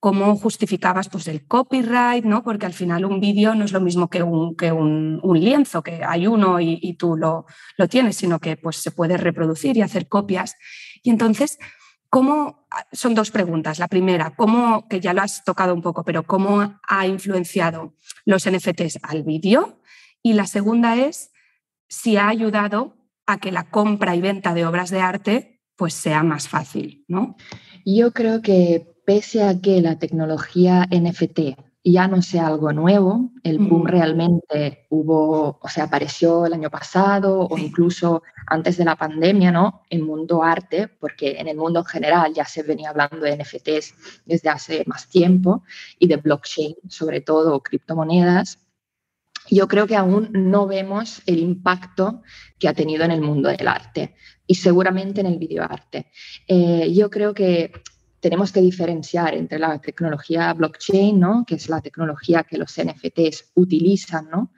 cómo 0.00 0.36
justificabas 0.36 1.08
pues, 1.08 1.26
el 1.28 1.46
copyright, 1.46 2.24
¿no? 2.24 2.42
Porque 2.42 2.66
al 2.66 2.72
final 2.72 3.04
un 3.04 3.20
vídeo 3.20 3.54
no 3.54 3.64
es 3.64 3.72
lo 3.72 3.80
mismo 3.80 4.08
que 4.08 4.22
un, 4.22 4.56
que 4.56 4.72
un, 4.72 5.20
lienzo, 5.34 5.82
que 5.82 6.02
hay 6.04 6.26
uno 6.26 6.60
y, 6.60 6.94
tú 6.98 7.16
lo, 7.16 7.46
lo, 7.76 7.88
tienes, 7.88 8.16
sino 8.16 8.38
que 8.38 8.56
pues, 8.56 8.76
se 8.76 8.90
puede 8.90 9.16
reproducir 9.16 9.76
y 9.76 9.82
hacer 9.82 10.08
copias. 10.08 10.54
Y 11.02 11.10
entonces, 11.10 11.58
¿cómo? 12.10 12.66
Son 12.92 13.14
dos 13.14 13.30
preguntas. 13.30 13.78
La 13.78 13.88
primera, 13.88 14.34
¿cómo, 14.36 14.86
que 14.88 15.00
ya 15.00 15.12
lo 15.12 15.22
has 15.22 15.44
tocado 15.44 15.74
un 15.74 15.82
poco, 15.82 16.04
pero 16.04 16.22
cómo 16.24 16.78
ha 16.86 17.06
influenciado 17.06 17.94
los 18.24 18.48
NFTs 18.48 19.00
al 19.02 19.24
vídeo? 19.24 19.80
Y 20.22 20.34
la 20.34 20.46
segunda 20.46 20.96
es 20.96 21.30
si 21.88 22.16
ha 22.16 22.28
ayudado 22.28 22.96
a 23.26 23.38
que 23.38 23.52
la 23.52 23.70
compra 23.70 24.14
y 24.14 24.20
venta 24.20 24.54
de 24.54 24.66
obras 24.66 24.90
de 24.90 25.00
arte 25.00 25.62
pues 25.76 25.94
sea 25.94 26.22
más 26.22 26.48
fácil, 26.48 27.04
¿no? 27.06 27.36
Yo 27.84 28.12
creo 28.12 28.40
que 28.40 28.95
pese 29.06 29.42
a 29.42 29.60
que 29.60 29.80
la 29.80 29.98
tecnología 29.98 30.86
NFT 30.90 31.56
ya 31.84 32.08
no 32.08 32.20
sea 32.20 32.48
algo 32.48 32.72
nuevo, 32.72 33.30
el 33.44 33.58
boom 33.58 33.86
realmente 33.86 34.86
hubo, 34.90 35.60
o 35.62 35.68
sea, 35.68 35.84
apareció 35.84 36.44
el 36.44 36.52
año 36.52 36.68
pasado 36.68 37.46
o 37.48 37.56
incluso 37.56 38.24
antes 38.48 38.76
de 38.76 38.84
la 38.84 38.96
pandemia, 38.96 39.52
¿no? 39.52 39.82
En 39.88 40.02
mundo 40.02 40.42
arte, 40.42 40.88
porque 40.88 41.36
en 41.38 41.46
el 41.46 41.56
mundo 41.56 41.78
en 41.80 41.86
general 41.86 42.34
ya 42.34 42.44
se 42.44 42.64
venía 42.64 42.90
hablando 42.90 43.18
de 43.18 43.36
NFTs 43.36 43.94
desde 44.26 44.48
hace 44.48 44.82
más 44.86 45.08
tiempo 45.08 45.62
y 46.00 46.08
de 46.08 46.16
blockchain, 46.16 46.74
sobre 46.88 47.20
todo 47.20 47.60
criptomonedas 47.60 48.58
yo 49.50 49.68
creo 49.68 49.86
que 49.86 49.96
aún 49.96 50.30
no 50.32 50.66
vemos 50.66 51.22
el 51.26 51.38
impacto 51.38 52.22
que 52.58 52.68
ha 52.68 52.74
tenido 52.74 53.04
en 53.04 53.10
el 53.10 53.20
mundo 53.20 53.48
del 53.48 53.68
arte 53.68 54.16
y 54.46 54.56
seguramente 54.56 55.20
en 55.20 55.26
el 55.26 55.38
videoarte. 55.38 56.10
Eh, 56.48 56.92
yo 56.92 57.10
creo 57.10 57.34
que 57.34 57.72
tenemos 58.26 58.50
que 58.50 58.60
diferenciar 58.60 59.34
entre 59.34 59.56
la 59.56 59.78
tecnología 59.80 60.52
blockchain, 60.52 61.20
¿no? 61.20 61.44
que 61.46 61.54
es 61.54 61.68
la 61.68 61.80
tecnología 61.80 62.42
que 62.42 62.58
los 62.58 62.74
NFTs 62.76 63.52
utilizan, 63.54 64.28
¿no? 64.28 64.50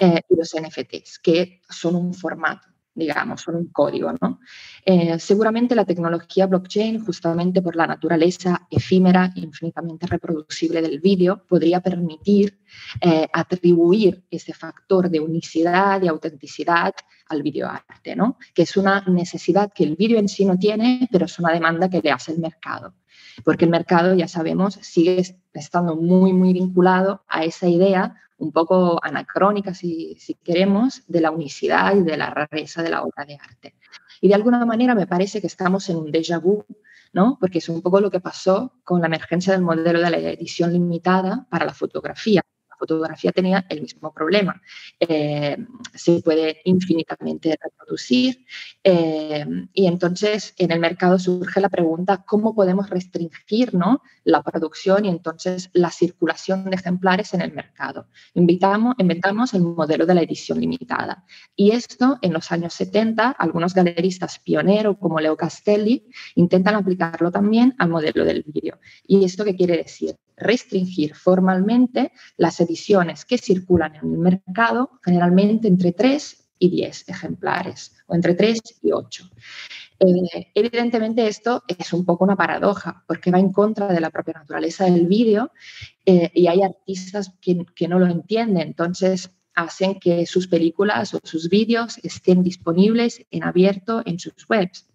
Eh, 0.00 0.20
y 0.28 0.34
los 0.34 0.52
NFTs, 0.52 1.20
que 1.20 1.60
son 1.70 1.94
un 1.94 2.12
formato 2.12 2.73
digamos, 2.94 3.42
son 3.42 3.56
un 3.56 3.66
código. 3.66 4.12
¿no? 4.20 4.40
Eh, 4.84 5.18
seguramente 5.18 5.74
la 5.74 5.84
tecnología 5.84 6.46
blockchain, 6.46 7.04
justamente 7.04 7.60
por 7.60 7.76
la 7.76 7.86
naturaleza 7.86 8.66
efímera, 8.70 9.32
infinitamente 9.34 10.06
reproducible 10.06 10.80
del 10.80 11.00
vídeo, 11.00 11.44
podría 11.46 11.80
permitir 11.80 12.58
eh, 13.00 13.26
atribuir 13.32 14.24
ese 14.30 14.52
factor 14.52 15.10
de 15.10 15.20
unicidad 15.20 16.02
y 16.02 16.08
autenticidad 16.08 16.94
al 17.28 17.42
videoarte, 17.42 18.14
¿no? 18.14 18.38
que 18.54 18.62
es 18.62 18.76
una 18.76 19.02
necesidad 19.06 19.72
que 19.72 19.84
el 19.84 19.96
vídeo 19.96 20.18
en 20.18 20.28
sí 20.28 20.44
no 20.44 20.58
tiene, 20.58 21.08
pero 21.10 21.26
es 21.26 21.38
una 21.38 21.52
demanda 21.52 21.88
que 21.88 22.00
le 22.00 22.10
hace 22.10 22.32
el 22.32 22.38
mercado. 22.38 22.94
Porque 23.44 23.64
el 23.64 23.70
mercado, 23.70 24.14
ya 24.14 24.28
sabemos, 24.28 24.74
sigue 24.74 25.20
estando 25.54 25.96
muy, 25.96 26.32
muy 26.32 26.52
vinculado 26.52 27.24
a 27.26 27.44
esa 27.44 27.68
idea 27.68 28.14
un 28.44 28.52
poco 28.52 29.00
anacrónica, 29.02 29.74
si, 29.74 30.16
queremos, 30.42 31.02
de 31.08 31.20
la 31.20 31.30
unicidad 31.30 31.96
y 31.96 32.02
de 32.02 32.16
la 32.16 32.30
rareza 32.30 32.82
de 32.82 32.90
la 32.90 33.02
obra 33.02 33.24
de 33.24 33.34
arte. 33.34 33.74
Y 34.20 34.28
de 34.28 34.34
alguna 34.34 34.64
manera 34.64 34.94
me 34.94 35.06
parece 35.06 35.40
que 35.40 35.46
estamos 35.46 35.88
en 35.90 35.96
un 35.96 36.12
déjà 36.12 36.38
vu, 36.40 36.64
¿no? 37.12 37.36
porque 37.40 37.58
es 37.58 37.68
un 37.68 37.82
poco 37.82 38.00
lo 38.00 38.10
que 38.10 38.20
pasó 38.20 38.72
con 38.84 39.00
la 39.00 39.06
emergencia 39.06 39.52
del 39.52 39.62
modelo 39.62 40.00
de 40.00 40.10
la 40.10 40.18
edición 40.18 40.72
limitada 40.72 41.46
para 41.50 41.64
la 41.64 41.74
fotografía 41.74 42.42
fotografía 42.84 43.32
tenía 43.32 43.64
el 43.68 43.80
mismo 43.80 44.12
problema. 44.12 44.60
Eh, 45.00 45.56
se 45.94 46.20
puede 46.20 46.60
infinitamente 46.64 47.56
reproducir 47.62 48.44
eh, 48.82 49.46
y 49.72 49.86
entonces 49.86 50.54
en 50.58 50.70
el 50.70 50.80
mercado 50.80 51.18
surge 51.18 51.60
la 51.60 51.68
pregunta, 51.68 52.24
¿cómo 52.26 52.54
podemos 52.54 52.90
restringir 52.90 53.74
¿no? 53.74 54.02
la 54.24 54.42
producción 54.42 55.04
y 55.04 55.08
entonces 55.08 55.70
la 55.72 55.90
circulación 55.90 56.64
de 56.70 56.76
ejemplares 56.76 57.32
en 57.34 57.40
el 57.40 57.52
mercado? 57.52 58.08
Invitamos, 58.34 58.94
inventamos 58.98 59.54
el 59.54 59.62
modelo 59.62 60.04
de 60.04 60.14
la 60.14 60.22
edición 60.22 60.60
limitada. 60.60 61.24
Y 61.56 61.70
esto 61.70 62.18
en 62.20 62.32
los 62.32 62.52
años 62.52 62.74
70, 62.74 63.30
algunos 63.30 63.72
galeristas 63.74 64.38
pioneros 64.38 64.98
como 64.98 65.20
Leo 65.20 65.36
Castelli 65.36 66.06
intentan 66.34 66.74
aplicarlo 66.74 67.30
también 67.30 67.74
al 67.78 67.88
modelo 67.88 68.24
del 68.24 68.42
vídeo. 68.46 68.78
¿Y 69.06 69.24
esto 69.24 69.44
qué 69.44 69.56
quiere 69.56 69.76
decir? 69.76 70.16
Restringir 70.36 71.14
formalmente 71.14 72.12
las 72.36 72.60
ediciones 72.60 73.24
que 73.24 73.38
circulan 73.38 73.94
en 73.96 74.12
el 74.12 74.18
mercado, 74.18 74.90
generalmente 75.04 75.68
entre 75.68 75.92
3 75.92 76.44
y 76.58 76.70
10 76.70 77.08
ejemplares, 77.08 77.94
o 78.06 78.14
entre 78.14 78.34
3 78.34 78.60
y 78.82 78.92
8. 78.92 79.30
Eh, 80.00 80.50
evidentemente 80.54 81.26
esto 81.26 81.62
es 81.66 81.92
un 81.92 82.04
poco 82.04 82.24
una 82.24 82.36
paradoja, 82.36 83.04
porque 83.06 83.30
va 83.30 83.38
en 83.38 83.52
contra 83.52 83.88
de 83.88 84.00
la 84.00 84.10
propia 84.10 84.34
naturaleza 84.34 84.84
del 84.84 85.06
vídeo 85.06 85.52
eh, 86.04 86.30
y 86.34 86.46
hay 86.46 86.62
artistas 86.62 87.32
que, 87.40 87.64
que 87.74 87.88
no 87.88 87.98
lo 87.98 88.06
entienden, 88.06 88.68
entonces 88.68 89.30
hacen 89.54 90.00
que 90.00 90.26
sus 90.26 90.48
películas 90.48 91.14
o 91.14 91.20
sus 91.22 91.48
vídeos 91.48 91.98
estén 92.02 92.42
disponibles 92.42 93.24
en 93.30 93.44
abierto 93.44 94.02
en 94.04 94.18
sus 94.18 94.34
webs. 94.48 94.88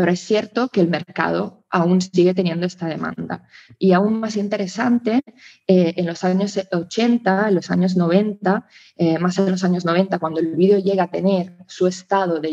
Pero 0.00 0.12
es 0.12 0.20
cierto 0.20 0.68
que 0.68 0.80
el 0.80 0.88
mercado 0.88 1.66
aún 1.68 2.00
sigue 2.00 2.32
teniendo 2.32 2.64
esta 2.64 2.86
demanda. 2.86 3.46
Y 3.78 3.92
aún 3.92 4.18
más 4.18 4.36
interesante, 4.36 5.20
eh, 5.66 5.92
en 5.94 6.06
los 6.06 6.24
años 6.24 6.58
80, 6.72 7.48
en 7.48 7.54
los 7.54 7.70
años 7.70 7.96
90, 7.96 8.66
eh, 8.96 9.18
más 9.18 9.36
en 9.36 9.50
los 9.50 9.62
años 9.62 9.84
90, 9.84 10.18
cuando 10.18 10.40
el 10.40 10.56
vídeo 10.56 10.78
llega 10.78 11.02
a 11.02 11.10
tener 11.10 11.54
su 11.68 11.86
estado 11.86 12.40
de 12.40 12.48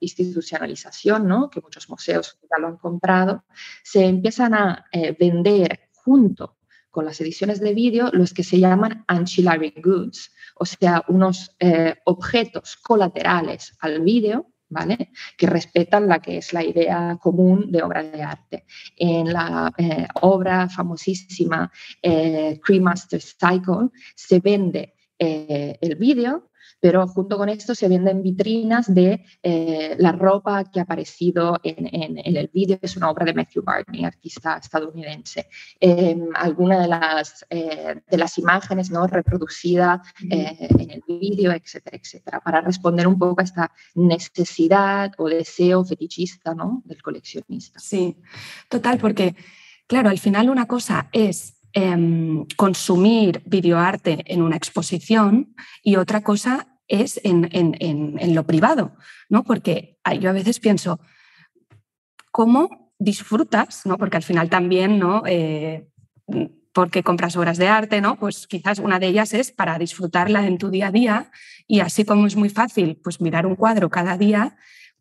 institucionalización, 0.00 1.28
¿no? 1.28 1.50
que 1.50 1.60
muchos 1.60 1.88
museos 1.88 2.36
ya 2.50 2.58
lo 2.58 2.66
han 2.66 2.78
comprado, 2.78 3.44
se 3.84 4.04
empiezan 4.04 4.54
a 4.54 4.86
eh, 4.90 5.16
vender 5.16 5.88
junto 5.92 6.56
con 6.90 7.04
las 7.04 7.20
ediciones 7.20 7.60
de 7.60 7.74
vídeo 7.74 8.10
los 8.12 8.34
que 8.34 8.42
se 8.42 8.58
llaman 8.58 9.04
ancillary 9.06 9.72
goods, 9.76 10.32
o 10.56 10.64
sea, 10.64 11.04
unos 11.06 11.54
objetos 12.06 12.76
colaterales 12.76 13.76
al 13.80 14.00
vídeo 14.00 14.46
que 15.36 15.46
respetan 15.46 16.08
la 16.08 16.20
que 16.20 16.38
es 16.38 16.52
la 16.52 16.64
idea 16.64 17.18
común 17.20 17.70
de 17.70 17.82
obra 17.82 18.02
de 18.02 18.22
arte. 18.22 18.64
En 18.96 19.32
la 19.32 19.72
eh, 19.76 20.06
obra 20.22 20.68
famosísima 20.68 21.70
eh, 22.02 22.60
Cremaster 22.62 23.20
Cycle 23.20 23.90
se 24.14 24.40
vende 24.40 24.94
eh, 25.18 25.78
el 25.80 25.96
vídeo 25.96 26.50
pero 26.80 27.06
junto 27.06 27.36
con 27.36 27.48
esto 27.48 27.74
se 27.74 27.88
venden 27.88 28.22
vitrinas 28.22 28.92
de 28.92 29.24
eh, 29.42 29.96
la 29.98 30.12
ropa 30.12 30.64
que 30.64 30.80
ha 30.80 30.82
aparecido 30.82 31.58
en, 31.62 31.86
el 32.18 32.50
vídeo, 32.52 32.78
que 32.78 32.86
es 32.86 32.96
una 32.96 33.10
obra 33.10 33.24
de 33.24 33.34
Matthew 33.34 33.62
Barney, 33.62 34.04
artista 34.04 34.58
estadounidense. 34.58 35.48
Em, 35.80 36.28
alguna 36.34 36.80
de 36.80 36.88
las, 36.88 37.46
eh, 37.50 38.02
de 38.08 38.18
las 38.18 38.38
imágenes 38.38 38.90
¿no? 38.90 39.06
reproducida 39.06 40.02
eh, 40.30 40.68
en 40.78 40.90
el 40.90 41.02
vídeo, 41.06 41.52
etcétera, 41.52 41.96
etcétera, 41.96 42.40
para 42.40 42.60
responder 42.60 43.06
un 43.06 43.18
poco 43.18 43.40
a 43.40 43.44
esta 43.44 43.72
necesidad 43.94 45.12
o 45.18 45.28
deseo 45.28 45.84
fetichista 45.84 46.54
¿no? 46.54 46.82
del 46.84 47.02
coleccionista. 47.02 47.78
Sí, 47.78 48.16
total, 48.68 48.98
porque, 48.98 49.34
claro, 49.86 50.10
al 50.10 50.18
final 50.18 50.50
una 50.50 50.66
cosa 50.66 51.08
es 51.12 51.55
Em, 51.78 52.46
consumir 52.56 53.42
videoarte 53.44 54.24
en 54.32 54.40
una 54.40 54.56
exposición 54.56 55.54
y 55.82 55.96
otra 55.96 56.22
cosa 56.22 56.68
es 56.88 57.20
en, 57.22 58.34
lo 58.34 58.46
privado, 58.46 58.96
¿no? 59.28 59.44
Porque 59.44 59.98
yo 60.18 60.30
a 60.30 60.32
veces 60.32 60.58
pienso, 60.58 61.00
¿cómo 62.30 62.94
disfrutas? 62.98 63.84
¿no? 63.84 63.98
Porque 63.98 64.16
al 64.16 64.22
final 64.22 64.48
también, 64.48 64.98
¿no? 64.98 65.22
Eh, 65.26 65.86
porque 66.72 67.02
compras 67.02 67.36
obras 67.36 67.58
de 67.58 67.68
arte, 67.68 68.00
¿no? 68.00 68.16
Pues 68.16 68.46
quizás 68.46 68.78
una 68.78 68.98
de 68.98 69.08
ellas 69.08 69.34
es 69.34 69.52
para 69.52 69.78
disfrutarla 69.78 70.46
en 70.46 70.56
tu 70.56 70.70
día 70.70 70.86
a 70.86 70.92
día 70.92 71.30
y 71.66 71.80
así 71.80 72.06
como 72.06 72.26
es 72.26 72.36
muy 72.36 72.48
fácil 72.48 72.98
pues 73.04 73.20
mirar 73.20 73.44
un 73.44 73.54
cuadro 73.54 73.90
cada 73.90 74.16
día, 74.16 74.56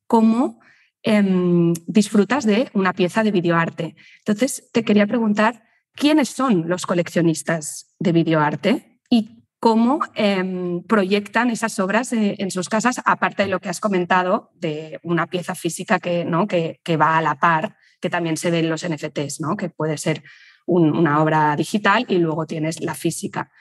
¿cómo 0.08 0.60
em, 1.03 1.72
disfrutas 1.88 2.46
de 2.46 2.70
una 2.74 2.91
pieza 2.91 3.24
de 3.24 3.32
videoarte? 3.32 3.96
Entonces, 4.17 4.70
te 4.74 4.84
quería 4.84 5.08
preguntar, 5.08 5.64
quiénes 5.96 6.30
son 6.30 6.68
los 6.68 6.86
coleccionistas 6.86 7.96
de 8.00 8.12
videoarte 8.12 9.00
y 9.10 9.44
cómo 9.60 10.00
em, 10.14 10.84
proyectan 10.84 11.50
esas 11.50 11.80
obras 11.80 12.14
eh, 12.14 12.36
en 12.38 12.52
sus 12.52 12.70
casas, 12.70 13.02
aparte 13.04 13.44
de 13.44 13.50
lo 13.50 13.60
que 13.60 13.70
has 13.70 13.80
comentado 13.80 14.52
de 14.56 15.00
una 15.04 15.28
pieza 15.28 15.56
física 15.56 16.00
que, 16.00 16.24
¿no? 16.25 16.48
que, 16.48 16.80
va 16.98 17.18
a 17.18 17.22
la 17.22 17.36
par, 17.36 17.75
que 18.00 18.10
también 18.10 18.38
se 18.38 18.52
ve 18.52 18.60
en 18.60 18.70
los 18.70 18.88
NFTs, 18.88 19.40
¿no? 19.40 19.56
que 19.58 19.70
puede 19.70 19.98
ser 19.98 20.24
una 20.68 21.22
obra 21.22 21.56
digital 21.56 22.06
y 22.10 22.18
luego 22.18 22.46
tienes 22.46 22.82
la 22.82 22.96
física. 22.96 23.52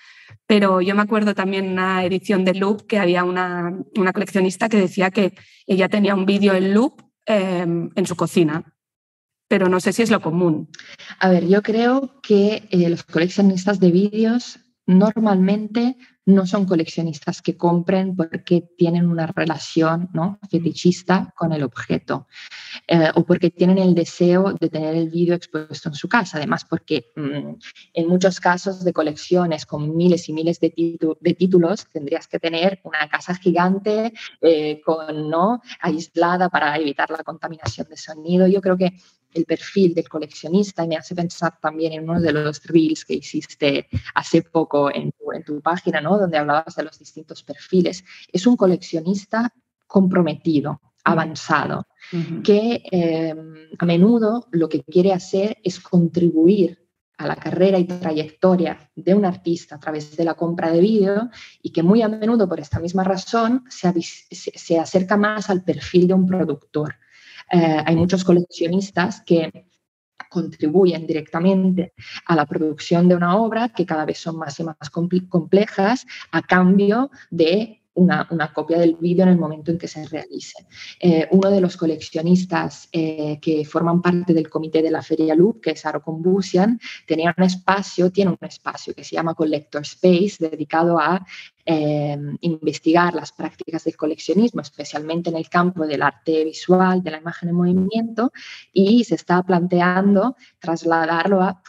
Pero 0.47 0.81
yo 0.81 0.95
me 0.95 1.03
acuerdo 1.03 1.35
también 1.35 1.71
una 1.71 2.05
edición 2.05 2.45
de 2.45 2.55
Loop 2.55 2.87
que 2.87 2.99
había 2.99 3.25
una, 3.25 3.73
coleccionista 4.13 4.69
que 4.69 4.79
decía 4.79 5.11
que 5.11 5.35
ella 5.67 5.89
tenía 5.89 6.15
un 6.15 6.27
vídeo 6.27 6.55
en 6.55 6.73
Loop 6.73 7.03
em, 7.27 7.91
en 7.95 8.07
su 8.07 8.17
cocina 8.17 8.74
pero 9.55 9.69
no 9.69 9.79
sé 9.79 9.93
si 9.93 10.03
es 10.03 10.11
lo 10.11 10.21
común. 10.21 10.69
A 11.21 11.29
ver, 11.29 11.47
yo 11.47 11.63
creo 11.63 12.21
que 12.23 12.67
eh, 12.73 12.89
los 12.89 13.05
coleccionistas 13.05 13.79
de 13.79 13.93
vídeos 13.93 14.59
normalmente 14.85 15.97
no 16.27 16.45
son 16.45 16.65
coleccionistas 16.65 17.41
que 17.41 17.57
compren 17.57 18.17
porque 18.17 18.63
tienen 18.77 19.07
una 19.07 19.29
relación 19.29 20.09
¿no? 20.13 20.41
fetichista 20.51 21.33
con 21.37 21.53
el 21.53 21.63
objeto 21.63 22.27
eh, 22.89 23.11
o 23.15 23.25
porque 23.25 23.51
tienen 23.51 23.79
el 23.79 23.95
deseo 23.95 24.55
de 24.59 24.69
tener 24.69 24.97
el 24.97 25.09
vídeo 25.09 25.37
expuesto 25.37 25.89
en 25.91 25.95
su 25.95 26.09
casa. 26.09 26.39
Además, 26.39 26.65
porque 26.65 27.13
mm, 27.15 27.55
en 27.95 28.09
muchos 28.09 28.41
casos 28.41 28.85
de 28.85 28.93
colecciones 28.93 29.67
con 29.67 29.97
miles 29.97 30.29
y 30.29 30.33
miles 30.33 30.59
de, 30.59 30.71
títulos 31.39 31.87
tendrías 31.93 32.27
que 32.27 32.41
tener 32.41 32.81
una 32.83 33.09
casa 33.09 33.37
gigante 33.37 34.15
eh, 34.41 34.81
con, 34.85 35.31
¿no? 35.31 35.63
aislada 35.81 36.49
para 36.49 36.77
evitar 36.77 37.09
la 37.11 37.23
contaminación 37.23 37.87
de 37.89 37.97
sonido. 37.97 38.49
Yo 38.49 38.61
creo 38.61 38.77
que 38.77 38.95
el 39.35 39.45
perfil 39.45 39.95
del 39.95 40.09
coleccionista 40.09 40.85
y 40.85 40.89
me 40.89 40.97
hace 40.97 41.15
pensar 41.15 41.59
también 41.61 41.93
en 41.93 42.09
uno 42.09 42.21
de 42.21 42.33
los 42.33 42.65
reels 42.65 43.05
que 43.05 43.15
hiciste 43.15 43.89
hace 44.15 44.43
poco 44.43 44.91
en 44.95 45.13
tu, 45.45 45.61
página, 45.61 46.01
¿no? 46.01 46.17
donde 46.17 46.39
hablabas 46.39 46.77
de 46.77 46.85
los 46.85 46.99
distintos 46.99 47.43
perfiles. 47.43 48.05
Es 48.33 48.47
un 48.47 48.57
coleccionista 48.57 49.53
comprometido, 49.87 50.81
avanzado, 51.05 51.87
que 52.43 52.83
em, 52.91 53.69
a 53.79 53.85
menudo 53.85 54.47
lo 54.53 54.69
que 54.69 54.83
quiere 54.83 55.13
hacer 55.13 55.59
es 55.63 55.81
contribuir 55.81 56.85
a 57.19 57.27
la 57.27 57.37
carrera 57.37 57.79
y 57.79 57.85
trayectoria 57.85 58.91
de 58.95 59.15
un 59.15 59.25
artista 59.25 59.77
a 59.77 59.81
través 59.81 60.17
de 60.17 60.25
la 60.25 60.35
compra 60.35 60.71
de 60.71 60.81
vídeo 60.81 61.31
y 61.63 61.71
que 61.71 61.83
muy 61.83 62.03
a 62.03 62.09
menudo 62.09 62.49
por 62.49 62.59
esta 62.59 62.81
misma 62.81 63.05
razón 63.05 63.65
se 63.69 64.79
acerca 64.79 65.17
más 65.17 65.51
al 65.51 65.63
perfil 65.63 66.09
de 66.09 66.15
un 66.15 66.27
productor 66.27 66.97
eh, 67.51 67.83
hay 67.85 67.97
muchos 67.97 68.25
coleccionistas 68.25 69.23
que 69.23 69.67
contribuyen 70.31 71.07
directamente 71.07 71.93
a 72.27 72.35
la 72.35 72.47
producción 72.47 73.09
de 73.09 73.15
una 73.15 73.37
obra 73.37 73.69
que 73.69 73.87
cada 73.87 74.05
vez 74.05 74.19
son 74.19 74.37
más 74.37 74.59
y 74.59 74.65
más 74.65 74.91
complejas 75.29 76.07
a 76.33 76.43
cambio 76.43 77.11
de 77.31 77.84
una, 77.95 78.53
copia 78.53 78.79
del 78.79 78.97
vídeo 78.97 79.25
en 79.25 79.31
el 79.31 79.39
momento 79.39 79.71
en 79.71 79.79
que 79.79 79.89
se 79.89 80.07
realice. 80.07 80.67
Eh, 81.01 81.29
uno 81.31 81.51
de 81.51 81.61
los 81.61 81.77
coleccionistas 81.77 82.89
eh, 82.93 83.39
que 83.41 83.65
forman 83.65 84.03
parte 84.03 84.35
del 84.35 84.49
comité 84.49 84.83
de 84.83 84.91
la 84.91 85.03
Feria 85.03 85.35
Loop, 85.35 85.61
que 85.61 85.71
es 85.71 85.87
Aro 85.87 86.03
Combusian, 86.03 86.81
tenía 87.07 87.35
un 87.37 87.45
espacio, 87.45 88.11
tiene 88.11 88.33
un 88.33 88.47
espacio 88.47 88.95
que 88.95 89.05
se 89.05 89.17
llama 89.17 89.35
Collector 89.35 89.83
Space, 89.83 90.37
dedicado 90.39 90.99
a 90.99 91.25
eh, 91.67 92.19
investigar 92.41 93.15
las 93.15 93.33
prácticas 93.33 93.85
del 93.85 93.97
coleccionismo, 93.97 94.61
especialmente 94.61 95.31
en 95.31 95.37
el 95.37 95.49
campo 95.49 95.87
del 95.87 96.03
arte 96.03 96.45
visual, 96.45 97.03
de 97.03 97.11
la 97.13 97.19
imagen 97.19 97.49
en 97.49 97.55
movimiento, 97.55 98.33
y 98.73 99.05
se 99.05 99.15
está 99.15 99.43
planteando 99.43 100.37
trasladarlo 100.59 101.43
a 101.43 101.63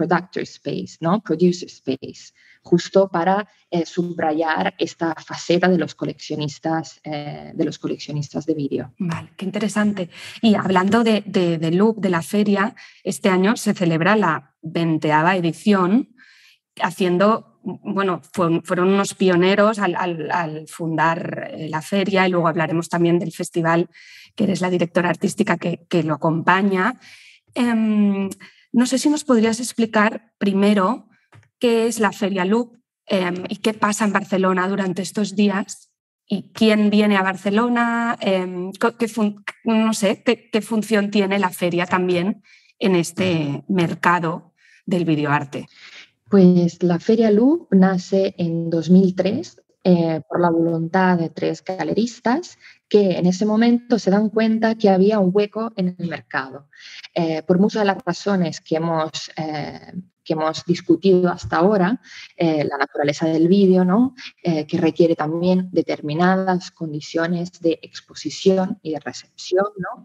Productor 0.00 0.42
Space, 0.44 0.96
¿no? 1.00 1.20
Producer 1.20 1.68
Space, 1.68 2.32
justo 2.62 3.08
para 3.08 3.46
eh, 3.70 3.84
subrayar 3.84 4.74
esta 4.78 5.14
faceta 5.14 5.68
de 5.68 5.76
los 5.76 5.94
coleccionistas, 5.94 7.00
eh, 7.04 7.52
de 7.54 7.64
los 7.64 7.78
coleccionistas 7.78 8.46
de 8.46 8.54
vídeo. 8.54 8.94
Vale, 8.98 9.30
qué 9.36 9.44
interesante. 9.44 10.08
Y 10.40 10.54
hablando 10.54 11.04
de, 11.04 11.22
de, 11.26 11.70
Loop, 11.70 11.98
de 11.98 12.08
la 12.08 12.22
feria, 12.22 12.74
este 13.04 13.28
año 13.28 13.56
se 13.56 13.74
celebra 13.74 14.16
la 14.16 14.54
veinteava 14.62 15.36
edición, 15.36 16.08
haciendo 16.80 17.46
bueno, 17.62 18.22
fueron, 18.32 18.88
unos 18.88 19.12
pioneros 19.12 19.78
al, 19.78 20.64
fundar 20.66 21.50
eh, 21.52 21.68
la 21.68 21.82
feria 21.82 22.26
y 22.26 22.30
luego 22.30 22.48
hablaremos 22.48 22.88
también 22.88 23.18
del 23.18 23.32
festival, 23.32 23.90
que 24.34 24.44
eres 24.44 24.62
la 24.62 24.70
directora 24.70 25.10
artística 25.10 25.58
que, 25.58 26.02
lo 26.02 26.14
acompaña. 26.14 26.98
Em, 27.54 28.30
no 28.72 28.86
sé 28.86 28.98
si 28.98 29.08
nos 29.08 29.24
podrías 29.24 29.60
explicar 29.60 30.32
primero 30.38 31.08
qué 31.58 31.86
es 31.86 32.00
la 32.00 32.12
Feria 32.12 32.44
Loop 32.44 32.78
em, 33.06 33.44
y 33.48 33.56
qué 33.56 33.74
pasa 33.74 34.04
en 34.04 34.12
Barcelona 34.12 34.68
durante 34.68 35.02
estos 35.02 35.34
días 35.36 35.90
y 36.26 36.52
quién 36.52 36.90
viene 36.90 37.16
a 37.16 37.22
Barcelona, 37.22 38.16
em, 38.20 38.72
qué, 38.72 39.06
no 39.64 39.92
sé, 39.92 40.22
qué 40.22 40.62
función 40.62 41.10
tiene 41.10 41.38
la 41.38 41.50
feria 41.50 41.86
también 41.86 42.42
en 42.78 42.94
este 42.94 43.64
mercado 43.68 44.52
del 44.86 45.04
videoarte. 45.04 45.66
Pues 46.28 46.82
la 46.82 47.00
Feria 47.00 47.30
Loop 47.30 47.68
nace 47.72 48.34
en 48.38 48.70
2003 48.70 49.60
eh, 49.82 50.20
por 50.28 50.40
la 50.40 50.50
voluntad 50.50 51.18
de 51.18 51.28
tres 51.30 51.64
galeristas 51.64 52.56
que 52.90 53.12
en 53.12 53.26
ese 53.26 53.46
momento 53.46 53.98
se 53.98 54.10
dan 54.10 54.28
cuenta 54.28 54.74
que 54.74 54.90
había 54.90 55.20
un 55.20 55.30
hueco 55.32 55.72
en 55.76 55.94
el 55.96 56.08
mercado. 56.08 56.68
Eh, 57.14 57.42
por 57.44 57.58
muchas 57.60 57.82
de 57.82 57.86
las 57.86 58.04
razones 58.04 58.60
que 58.60 58.76
hemos, 58.76 59.30
eh, 59.36 59.92
que 60.24 60.32
hemos 60.34 60.64
discutido 60.66 61.30
hasta 61.30 61.56
ahora, 61.56 62.00
la 62.36 62.76
naturaleza 62.78 63.26
del 63.26 63.48
vídeo, 63.48 63.84
¿no? 63.84 64.14
que 64.42 64.78
requiere 64.78 65.16
también 65.16 65.70
determinadas 65.72 66.70
condiciones 66.70 67.52
de 67.60 67.78
exposición 67.82 68.78
y 68.82 68.92
de 68.92 69.00
recepción, 69.00 69.64
¿no? 69.78 70.04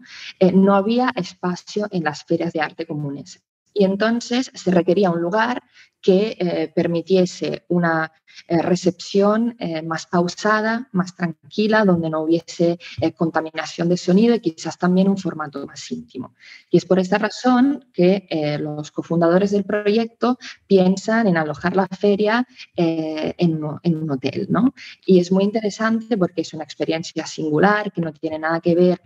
no 0.52 0.74
había 0.74 1.12
espacio 1.14 1.86
en 1.92 2.02
las 2.02 2.24
ferias 2.24 2.52
de 2.54 2.62
arte 2.62 2.86
comunes. 2.86 3.42
Y 3.78 3.84
entonces 3.84 4.50
se 4.54 4.70
requería 4.70 5.10
un 5.10 5.20
lugar 5.20 5.62
que 6.06 6.36
eh, 6.38 6.72
permitiese 6.72 7.64
una 7.66 8.12
eh, 8.46 8.62
recepción 8.62 9.56
eh, 9.58 9.82
más 9.82 10.06
pausada, 10.06 10.88
más 10.92 11.16
tranquila, 11.16 11.84
donde 11.84 12.10
no 12.10 12.20
hubiese 12.20 12.78
contaminación 13.16 13.88
de 13.88 13.96
sonido 13.96 14.36
y 14.36 14.40
quizás 14.40 14.78
también 14.78 15.08
un 15.08 15.18
formato 15.18 15.66
más 15.66 15.90
íntimo. 15.90 16.34
Y 16.70 16.76
es 16.76 16.84
por 16.84 17.00
esta 17.00 17.18
razón 17.18 17.86
que 17.92 18.28
los 18.60 18.90
cofundadores 18.92 19.50
del 19.50 19.64
proyecto 19.64 20.38
piensan 20.66 21.26
en 21.26 21.36
alojar 21.36 21.74
la 21.74 21.86
feria 21.88 22.46
en, 22.76 23.64
un 23.64 24.10
hotel. 24.10 24.46
¿no? 24.50 24.74
Y 25.04 25.20
es 25.20 25.32
muy 25.32 25.44
interesante 25.44 26.16
porque 26.16 26.42
es 26.42 26.52
una 26.54 26.64
experiencia 26.64 27.26
singular 27.26 27.92
que 27.92 28.00
no 28.00 28.12
tiene 28.12 28.38
nada 28.38 28.60
que 28.60 28.74
ver 28.74 29.00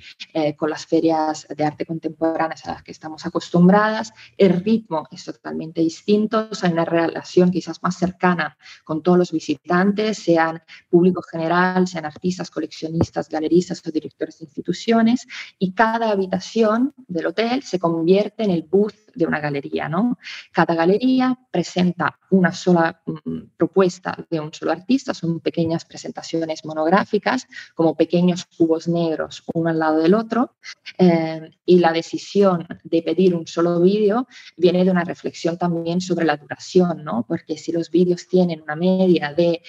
con 0.57 0.71
las 0.71 0.87
ferias 0.87 1.47
de 1.49 1.65
arte 1.65 1.87
contemporáneas 1.87 2.67
a 2.67 2.73
las 2.73 2.83
que 2.83 2.93
estamos 2.93 3.25
acostumbradas. 3.27 4.13
El 4.37 4.61
ritmo 4.65 5.07
es 5.11 5.25
totalmente 5.25 5.81
distinto, 5.81 6.49
hay 6.63 6.73
una 6.73 6.85
relación 6.91 7.51
quizás 7.51 7.83
más 7.83 7.97
cercana 7.97 8.57
con 8.85 9.03
todos 9.03 9.19
los 9.19 9.33
visitantes, 9.33 10.19
sean 10.19 10.63
público 10.89 11.23
general, 11.23 11.87
sean 11.87 12.05
artistas, 12.05 12.51
coleccionistas, 12.51 13.29
galeristas 13.29 13.83
o 13.87 13.91
directores 13.91 14.39
de 14.39 14.45
instituciones, 14.47 15.27
y 15.59 15.73
cada 15.73 16.11
habitación 16.11 16.93
del 17.09 17.27
hotel 17.27 17.63
se 17.63 17.79
convierte 17.79 18.45
en 18.45 18.51
el 18.51 18.63
booth 18.63 19.10
de 19.15 19.27
una 19.27 19.41
galería. 19.41 19.89
¿no? 19.89 20.19
Cada 20.53 20.75
galería 20.75 21.39
presenta 21.51 22.19
una 22.31 22.53
sola 22.53 23.01
mm, 23.07 23.57
propuesta 23.57 24.17
de 24.31 24.41
un 24.41 24.53
solo 24.53 24.73
artista, 24.73 25.15
son 25.15 25.41
pequeñas 25.41 25.85
presentaciones 25.85 26.65
monográficas, 26.65 27.47
como 27.75 27.97
pequeños 27.97 28.47
cubos 28.47 28.89
negros 28.89 29.43
uno 29.55 29.71
al 29.71 29.79
lado 29.79 29.99
del 29.99 30.15
otro, 30.15 30.55
eh, 30.99 31.51
y 31.65 31.79
la 31.79 31.93
decisión 31.93 32.67
de 32.85 33.03
pedir 33.03 33.35
un 33.35 33.47
solo 33.47 33.81
vídeo 33.81 34.27
viene 34.57 34.85
de 34.85 34.91
una 34.91 35.05
reflexión 35.05 35.59
también 35.59 36.01
sobre 36.01 36.25
la 36.25 36.37
duración, 36.37 37.05
¿no? 37.05 37.25
porque 37.27 37.57
si 37.57 37.73
los 37.73 37.91
vídeos 37.91 38.29
tienen 38.29 38.63
una 38.63 38.77
media 38.77 39.33
de 39.35 39.63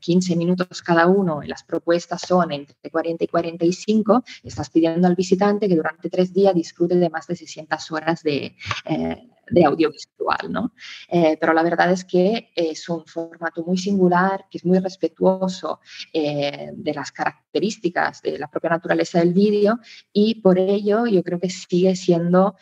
15 0.00 0.32
eh, 0.32 0.36
minutos 0.36 0.82
cada 0.82 1.06
uno 1.06 1.42
y 1.42 1.48
las 1.48 1.62
propuestas 1.62 2.22
son 2.22 2.52
entre 2.52 2.90
40 2.90 3.24
y 3.24 3.28
45, 3.28 4.24
estás 4.42 4.70
pidiendo 4.70 5.06
al 5.06 5.14
visitante 5.14 5.68
que 5.68 5.76
durante 5.76 6.10
tres 6.10 6.32
días 6.32 6.54
disfrute 6.54 6.96
de 6.96 7.10
más 7.10 7.26
de 7.26 7.36
600 7.36 7.90
horas 7.92 8.22
de, 8.22 8.56
eh, 8.84 9.28
de 9.50 9.64
audiovisual. 9.64 10.50
¿no? 10.50 10.72
Eh, 11.08 11.36
pero 11.38 11.52
la 11.52 11.62
verdad 11.62 11.92
es 11.92 12.04
que 12.04 12.50
es 12.54 12.88
un 12.88 13.04
formato 13.06 13.62
muy 13.62 13.76
singular, 13.76 14.46
que 14.50 14.58
es 14.58 14.64
muy 14.64 14.78
respetuoso 14.78 15.80
eh, 16.12 16.70
de 16.72 16.94
las 16.94 17.12
características 17.12 18.22
de 18.22 18.38
la 18.38 18.48
propia 18.48 18.70
naturaleza 18.70 19.18
del 19.18 19.34
vídeo 19.34 19.78
y 20.12 20.40
por 20.40 20.58
ello 20.58 21.06
yo 21.06 21.22
creo 21.22 21.38
que 21.38 21.50
sigue 21.50 21.94
siendo 21.94 22.56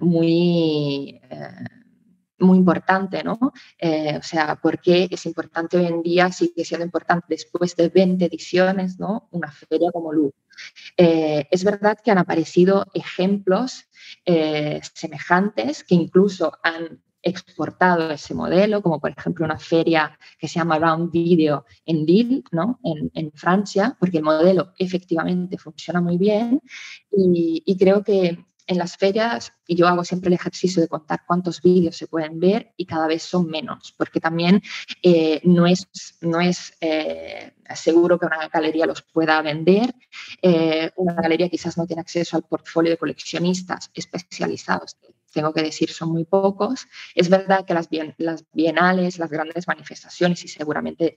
muy 0.00 1.20
muy 2.42 2.58
importante, 2.58 3.22
¿no? 3.24 3.38
o 3.40 4.22
sea, 4.22 4.56
porque 4.60 5.08
es 5.10 5.26
importante 5.26 5.76
hoy 5.76 5.86
en 5.86 6.02
día, 6.02 6.30
sigue 6.32 6.64
siendo 6.64 6.84
importante 6.84 7.26
después 7.28 7.74
de 7.76 7.88
20 7.88 8.24
ediciones, 8.24 8.98
¿no? 8.98 9.28
Una 9.30 9.50
feria 9.50 9.90
como 9.92 10.12
Luz. 10.12 10.32
es 10.96 11.64
verdad 11.64 11.98
que 12.02 12.10
han 12.10 12.18
aparecido 12.18 12.86
ejemplos 12.94 13.86
eh, 14.24 14.80
semejantes 14.94 15.84
que 15.84 15.94
incluso 15.94 16.52
han 16.62 17.02
exportado 17.22 18.10
ese 18.10 18.34
modelo, 18.34 18.82
como 18.82 19.00
por 19.00 19.10
ejemplo 19.10 19.44
una 19.44 19.58
feria 19.58 20.18
que 20.38 20.48
se 20.48 20.58
llama 20.58 20.78
Round 20.78 21.12
Video 21.12 21.64
en 21.86 22.04
Lille, 22.04 22.42
¿no? 22.50 22.80
en, 22.82 23.32
Francia, 23.32 23.96
porque 23.98 24.18
el 24.18 24.24
modelo 24.24 24.72
efectivamente 24.76 25.56
funciona 25.56 26.00
muy 26.00 26.18
bien 26.18 26.60
y, 27.12 27.62
y 27.64 27.76
creo 27.76 28.02
que 28.02 28.44
en 28.66 28.78
las 28.78 28.96
ferias, 28.96 29.52
y 29.66 29.76
yo 29.76 29.88
hago 29.88 30.04
siempre 30.04 30.28
el 30.28 30.34
ejercicio 30.34 30.82
de 30.82 30.88
contar 30.88 31.22
cuántos 31.26 31.62
vídeos 31.62 31.96
se 31.96 32.06
pueden 32.06 32.40
ver 32.40 32.72
y 32.76 32.86
cada 32.86 33.06
vez 33.06 33.22
son 33.22 33.48
menos, 33.48 33.94
porque 33.96 34.20
también 34.20 34.62
eh, 35.02 35.40
no 35.44 35.66
es, 35.66 35.86
no 36.20 36.40
es 36.40 36.74
eh, 36.80 37.52
seguro 37.74 38.18
que 38.18 38.26
una 38.26 38.48
galería 38.48 38.86
los 38.86 39.02
pueda 39.02 39.40
vender. 39.42 39.94
Eh, 40.40 40.90
una 40.96 41.14
galería 41.14 41.48
quizás 41.48 41.76
no 41.76 41.86
tiene 41.86 42.02
acceso 42.02 42.36
al 42.36 42.42
portfolio 42.42 42.90
de 42.90 42.98
coleccionistas 42.98 43.90
especializados 43.94 44.96
tengo 45.32 45.52
que 45.52 45.62
decir, 45.62 45.90
son 45.90 46.10
muy 46.10 46.24
pocos. 46.24 46.86
Es 47.14 47.28
verdad 47.28 47.64
que 47.64 47.74
las, 47.74 47.88
las 48.18 48.44
bienales, 48.52 49.18
las 49.18 49.30
grandes 49.30 49.66
manifestaciones 49.66 50.44
y 50.44 50.48
seguramente 50.48 51.16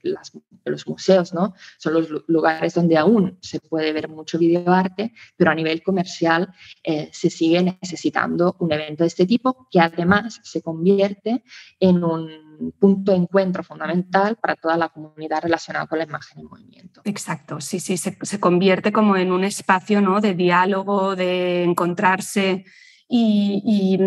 los 0.64 0.88
museos 0.88 1.34
¿no? 1.34 1.54
son 1.78 1.94
los 1.94 2.10
lugares 2.28 2.74
donde 2.74 2.98
aún 2.98 3.38
se 3.42 3.60
puede 3.60 3.94
ver 3.94 4.08
mucho 4.08 4.40
videoarte, 4.40 5.14
pero 5.36 5.52
a 5.52 5.56
nivel 5.56 5.84
comercial 5.84 6.54
eh, 6.84 7.10
se 7.12 7.30
sigue 7.30 7.62
necesitando 7.62 8.56
un 8.60 8.72
evento 8.72 9.04
de 9.04 9.08
este 9.08 9.26
tipo 9.26 9.68
que 9.70 9.80
además 9.80 10.40
se 10.44 10.62
convierte 10.62 11.44
en 11.80 12.04
un 12.04 12.74
punto 12.80 13.12
de 13.12 13.18
encuentro 13.18 13.64
fundamental 13.64 14.38
para 14.38 14.56
toda 14.56 14.78
la 14.78 14.90
comunidad 14.90 15.44
relacionada 15.44 15.88
con 15.88 15.98
la 15.98 16.06
imagen 16.06 16.40
en 16.40 16.46
movimiento. 16.46 17.02
Exacto, 17.04 17.60
sí, 17.60 17.80
sí, 17.80 17.98
se, 17.98 18.18
se 18.22 18.40
convierte 18.40 18.92
como 18.92 19.18
en 19.18 19.32
un 19.32 19.44
espacio 19.44 20.02
¿no? 20.02 20.22
de 20.22 20.34
diálogo, 20.34 21.16
de 21.16 21.64
encontrarse 21.64 22.66
y, 23.08 24.00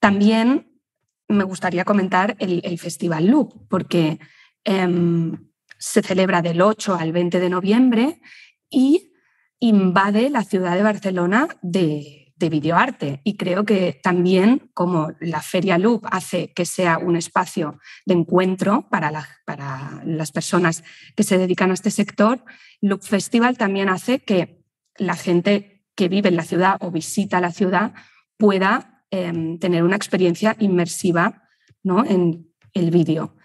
también 0.00 0.80
me 1.28 1.44
gustaría 1.44 1.84
comentar 1.84 2.36
el, 2.40 2.78
Festival 2.78 3.26
Loop, 3.26 3.68
porque 3.68 4.18
em, 4.64 5.50
se 5.78 6.02
celebra 6.02 6.42
del 6.42 6.60
8 6.60 6.96
al 6.96 7.12
20 7.12 7.38
de 7.38 7.48
noviembre 7.48 8.20
y 8.68 9.12
invade 9.60 10.28
la 10.28 10.42
ciudad 10.42 10.74
de 10.74 10.82
Barcelona 10.82 11.48
de, 11.62 12.22
de 12.42 12.50
videoarte. 12.50 13.20
Y 13.24 13.36
creo 13.36 13.64
que 13.64 14.00
también, 14.02 14.70
como 14.74 15.12
la 15.20 15.40
Feria 15.40 15.78
Loop 15.78 16.06
hace 16.10 16.52
que 16.52 16.66
sea 16.66 16.98
un 16.98 17.16
espacio 17.16 17.78
de 18.04 18.14
encuentro 18.14 18.88
para, 18.90 19.26
para 19.46 20.02
las 20.04 20.32
personas 20.32 20.82
que 21.16 21.22
se 21.22 21.38
dedican 21.38 21.70
a 21.70 21.74
este 21.74 21.90
sector, 21.90 22.44
Loop 22.80 23.02
Festival 23.02 23.56
también 23.56 23.88
hace 23.88 24.18
que 24.18 24.64
la 24.96 25.14
gente 25.14 25.84
que 25.94 26.08
vive 26.08 26.28
en 26.28 26.36
la 26.36 26.44
ciudad 26.44 26.76
o 26.80 26.90
visita 26.90 27.40
la 27.40 27.52
ciudad 27.52 27.94
pueda 28.42 29.04
em, 29.12 29.56
tener 29.60 29.84
una 29.84 29.94
experiencia 29.94 30.56
inmersiva 30.58 31.44
¿no? 31.84 32.04
en 32.04 32.52
el 32.74 32.90
vídeo. 32.90 33.36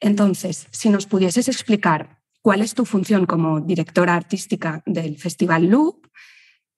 Entonces, 0.00 0.66
si 0.72 0.88
nos 0.90 1.06
pudieses 1.06 1.46
explicar 1.46 2.18
cuál 2.42 2.60
es 2.60 2.74
tu 2.74 2.84
función 2.84 3.24
como 3.24 3.60
directora 3.60 4.16
artística 4.16 4.82
del 4.84 5.16
Festival 5.16 5.66
Loop 5.66 6.08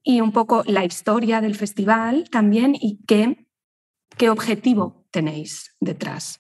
y 0.03 0.21
un 0.21 0.31
poco 0.31 0.63
la 0.67 0.85
historia 0.85 1.41
del 1.41 1.55
festival 1.55 2.29
también 2.31 2.77
y 2.79 3.01
qué, 3.07 3.47
qué 4.19 4.29
objetivo 4.29 5.07
tenéis 5.11 5.75
detrás. 5.81 6.39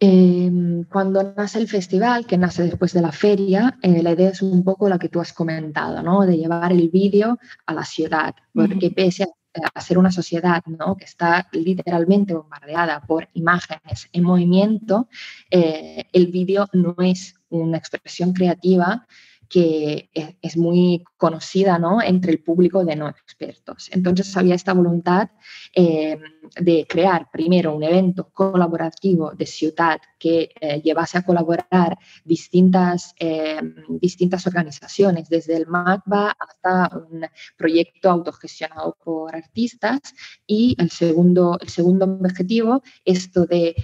Em, 0.00 0.84
cuando 0.84 1.32
nace 1.34 1.60
el 1.60 1.68
festival, 1.68 2.26
que 2.26 2.36
nace 2.36 2.64
después 2.64 2.92
de 2.92 3.00
la 3.00 3.12
feria, 3.12 3.78
eh, 3.80 4.02
la 4.02 4.12
idea 4.12 4.28
es 4.28 4.42
un 4.42 4.62
poco 4.64 4.86
la 4.90 4.98
que 4.98 5.08
tú 5.08 5.18
has 5.18 5.32
comentado, 5.32 6.02
¿no? 6.02 6.26
de 6.26 6.36
llevar 6.36 6.72
el 6.72 6.90
vídeo 6.90 7.38
a 7.64 7.72
la 7.72 7.86
ciudad, 7.86 8.34
porque 8.52 8.90
pese 8.90 9.22
a 9.22 9.28
a 9.74 9.80
ser 9.80 9.98
una 9.98 10.12
sociedad 10.12 10.62
¿no? 10.66 10.96
que 10.96 11.04
está 11.04 11.48
literalmente 11.52 12.34
bombardeada 12.34 13.00
por 13.00 13.28
imágenes 13.34 14.08
en 14.12 14.24
movimiento, 14.24 15.08
eh, 15.50 16.04
el 16.12 16.26
vídeo 16.28 16.68
no 16.72 16.94
es 16.98 17.34
una 17.50 17.78
expresión 17.78 18.32
creativa 18.32 19.06
que 19.52 20.08
es, 20.40 20.56
muy 20.56 21.04
conocida 21.18 21.78
¿no? 21.78 22.00
entre 22.00 22.32
el 22.32 22.42
público 22.42 22.86
de 22.86 22.96
no 22.96 23.08
expertos. 23.10 23.90
Entonces 23.92 24.34
había 24.34 24.54
esta 24.54 24.72
voluntad 24.72 25.28
eh, 25.74 26.18
de 26.58 26.86
crear 26.88 27.28
primero 27.30 27.76
un 27.76 27.82
evento 27.82 28.30
colaborativo 28.32 29.32
de 29.32 29.44
ciudad 29.44 30.00
que 30.22 30.52
eh, 30.60 30.80
llevase 30.84 31.18
a 31.18 31.22
colaborar 31.22 31.98
distintas, 32.24 33.14
eh, 33.18 33.60
distintas 34.00 34.46
organizaciones, 34.46 35.28
desde 35.28 35.56
el 35.56 35.66
MACBA 35.66 36.36
hasta 36.38 36.96
un 36.96 37.26
proyecto 37.56 38.08
autogestionado 38.08 38.96
por 39.04 39.34
artistas. 39.34 40.00
Y 40.46 40.76
el 40.78 40.90
segundo, 40.90 41.58
el 41.60 41.68
segundo 41.68 42.04
objetivo, 42.04 42.82
esto 43.04 43.46
de 43.46 43.74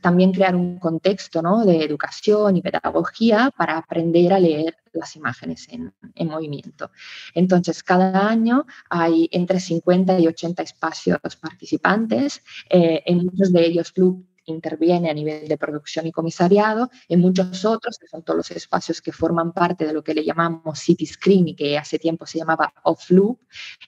también 0.00 0.32
crear 0.32 0.54
un 0.54 0.78
contexto 0.78 1.42
¿no? 1.42 1.64
de 1.64 1.82
educación 1.82 2.56
y 2.56 2.62
pedagogía 2.62 3.50
para 3.56 3.78
aprender 3.78 4.32
a 4.32 4.38
leer 4.38 4.76
las 4.96 5.16
imágenes 5.16 5.66
en, 5.70 5.92
en, 6.14 6.28
movimiento. 6.28 6.90
Entonces, 7.34 7.82
cada 7.82 8.28
año 8.28 8.66
hay 8.90 9.28
entre 9.32 9.60
50 9.60 10.18
y 10.18 10.26
80 10.26 10.62
espacios 10.62 11.18
participantes, 11.40 12.42
eh, 12.70 13.02
en 13.06 13.26
muchos 13.26 13.52
de 13.52 13.66
ellos 13.66 13.92
club 13.92 14.26
interviene 14.46 15.10
a 15.10 15.14
nivel 15.14 15.48
de 15.48 15.58
producción 15.58 16.06
y 16.06 16.12
comisariado, 16.12 16.90
en 17.08 17.20
muchos 17.20 17.64
otros, 17.64 17.98
que 17.98 18.06
son 18.06 18.22
todos 18.22 18.36
los 18.38 18.50
espacios 18.50 19.02
que 19.02 19.12
forman 19.12 19.52
parte 19.52 19.86
de 19.86 19.92
lo 19.92 20.02
que 20.02 20.14
le 20.14 20.24
llamamos 20.24 20.78
City 20.78 21.06
Screen 21.06 21.48
y 21.48 21.54
que 21.54 21.78
hace 21.78 21.98
tiempo 21.98 22.26
se 22.26 22.38
llamaba 22.38 22.72
Off 22.84 23.10
Loop, 23.10 23.38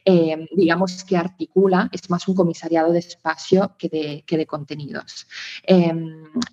eh, 0.04 0.46
digamos 0.52 1.04
que 1.04 1.16
articula, 1.16 1.88
es 1.92 2.08
más 2.10 2.26
un 2.28 2.34
comisariado 2.34 2.92
de 2.92 2.98
espacio 2.98 3.74
que 3.78 3.88
de, 3.88 4.46
contenidos. 4.46 5.26
Eh, 5.66 5.92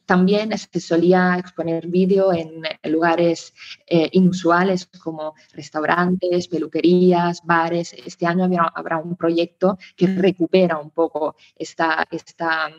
también 0.05 0.57
se 0.57 0.79
solía 0.79 1.37
exponer 1.37 1.87
vídeo 1.87 2.33
en 2.33 2.63
lugares 2.91 3.53
eh, 3.87 4.09
inusuales 4.11 4.87
como 5.03 5.35
restaurantes, 5.53 6.47
peluquerías, 6.47 7.41
bares. 7.43 7.93
Este 7.93 8.25
año 8.25 8.49
habrá 8.73 8.97
un 8.97 9.15
proyecto 9.15 9.77
que 9.95 10.07
recupera 10.07 10.77
un 10.77 10.91
poco 10.91 11.35
esta, 11.55 12.05
esta 12.11 12.69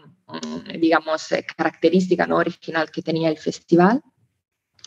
digamos, 0.78 1.32
eh, 1.32 1.44
característica 1.56 2.26
¿no? 2.26 2.36
original 2.36 2.90
que 2.90 3.02
tenía 3.02 3.28
el 3.28 3.38
festival, 3.38 4.02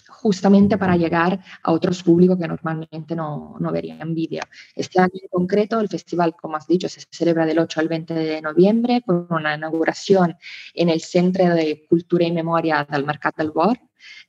justamente 0.07 0.77
para 0.77 0.97
llegar 0.97 1.39
a 1.63 1.71
otros 1.71 2.03
públicos 2.03 2.37
que 2.37 2.47
normalmente 2.47 3.15
no, 3.15 3.55
no 3.59 3.71
verían 3.71 4.13
vídeo. 4.13 4.43
Este 4.75 4.99
año 4.99 5.11
en 5.13 5.29
concreto, 5.29 5.79
el 5.79 5.87
festival, 5.87 6.35
como 6.35 6.57
has 6.57 6.67
dicho, 6.67 6.89
se 6.89 7.01
celebra 7.09 7.45
del 7.45 7.59
8 7.59 7.79
al 7.79 7.87
20 7.87 8.13
de 8.13 8.41
noviembre 8.41 9.01
con 9.05 9.27
una 9.29 9.55
inauguración 9.55 10.35
en 10.73 10.89
el 10.89 10.99
Centro 10.99 11.55
de 11.55 11.85
Cultura 11.87 12.25
y 12.25 12.31
Memoria 12.33 12.85
del 12.89 13.05
Mercat 13.05 13.37
del 13.37 13.51
Bor 13.51 13.79